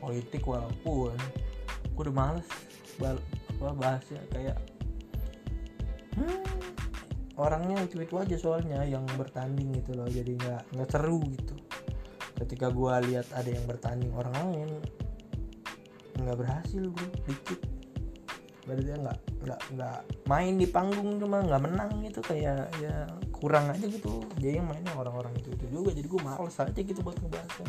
politik 0.00 0.42
walaupun 0.48 1.12
gue 1.96 2.02
udah 2.12 2.16
males 2.16 2.48
bal 3.00 3.16
apa 3.56 3.72
bahasnya 3.72 4.20
kayak 4.28 4.56
hmm, 6.20 6.44
orangnya 7.40 7.80
itu 7.88 8.04
itu 8.04 8.14
aja 8.20 8.36
soalnya 8.36 8.84
yang 8.84 9.08
bertanding 9.16 9.72
gitu 9.80 9.96
loh 9.96 10.04
jadi 10.04 10.36
nggak 10.36 10.62
nggak 10.76 10.88
seru 10.92 11.24
gitu. 11.32 11.56
Ketika 12.36 12.68
gue 12.68 12.92
lihat 13.08 13.32
ada 13.32 13.48
yang 13.48 13.64
bertanding 13.64 14.12
orang 14.12 14.34
lain 14.44 14.70
nggak 16.20 16.36
berhasil 16.36 16.84
bro 16.84 17.08
dikit. 17.24 17.60
Berarti 18.68 18.82
dia 18.84 18.96
nggak 19.00 19.18
nggak 19.46 19.60
nggak 19.72 19.98
main 20.28 20.54
di 20.60 20.68
panggung 20.68 21.16
cuma 21.16 21.40
nggak 21.40 21.62
menang 21.64 21.92
gitu 22.04 22.20
kayak 22.20 22.68
ya 22.76 23.08
kurang 23.32 23.72
aja 23.72 23.88
gitu. 23.88 24.20
Jadi 24.36 24.60
yang 24.60 24.68
mainnya 24.68 24.92
orang-orang 25.00 25.32
itu 25.40 25.48
itu 25.48 25.64
juga 25.72 25.96
jadi 25.96 26.04
gue 26.04 26.20
males 26.20 26.56
aja 26.60 26.76
gitu 26.76 27.00
buat 27.00 27.16
ngebahasnya 27.24 27.68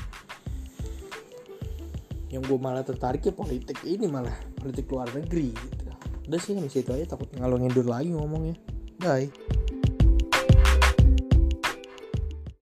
yang 2.32 2.44
gue 2.44 2.60
malah 2.60 2.84
tertarik 2.84 3.24
ya 3.24 3.32
politik 3.32 3.80
ini 3.88 4.08
malah 4.08 4.34
politik 4.60 4.88
luar 4.92 5.08
negeri 5.16 5.56
gitu. 5.56 5.84
Udah 6.28 6.40
sih 6.44 6.60
habis 6.60 6.76
itu 6.76 6.92
aja 6.92 7.16
takut 7.16 7.32
ngalor 7.36 7.60
ngidur 7.64 7.88
lagi 7.88 8.12
ngomongnya. 8.12 8.56
Bye 9.00 9.32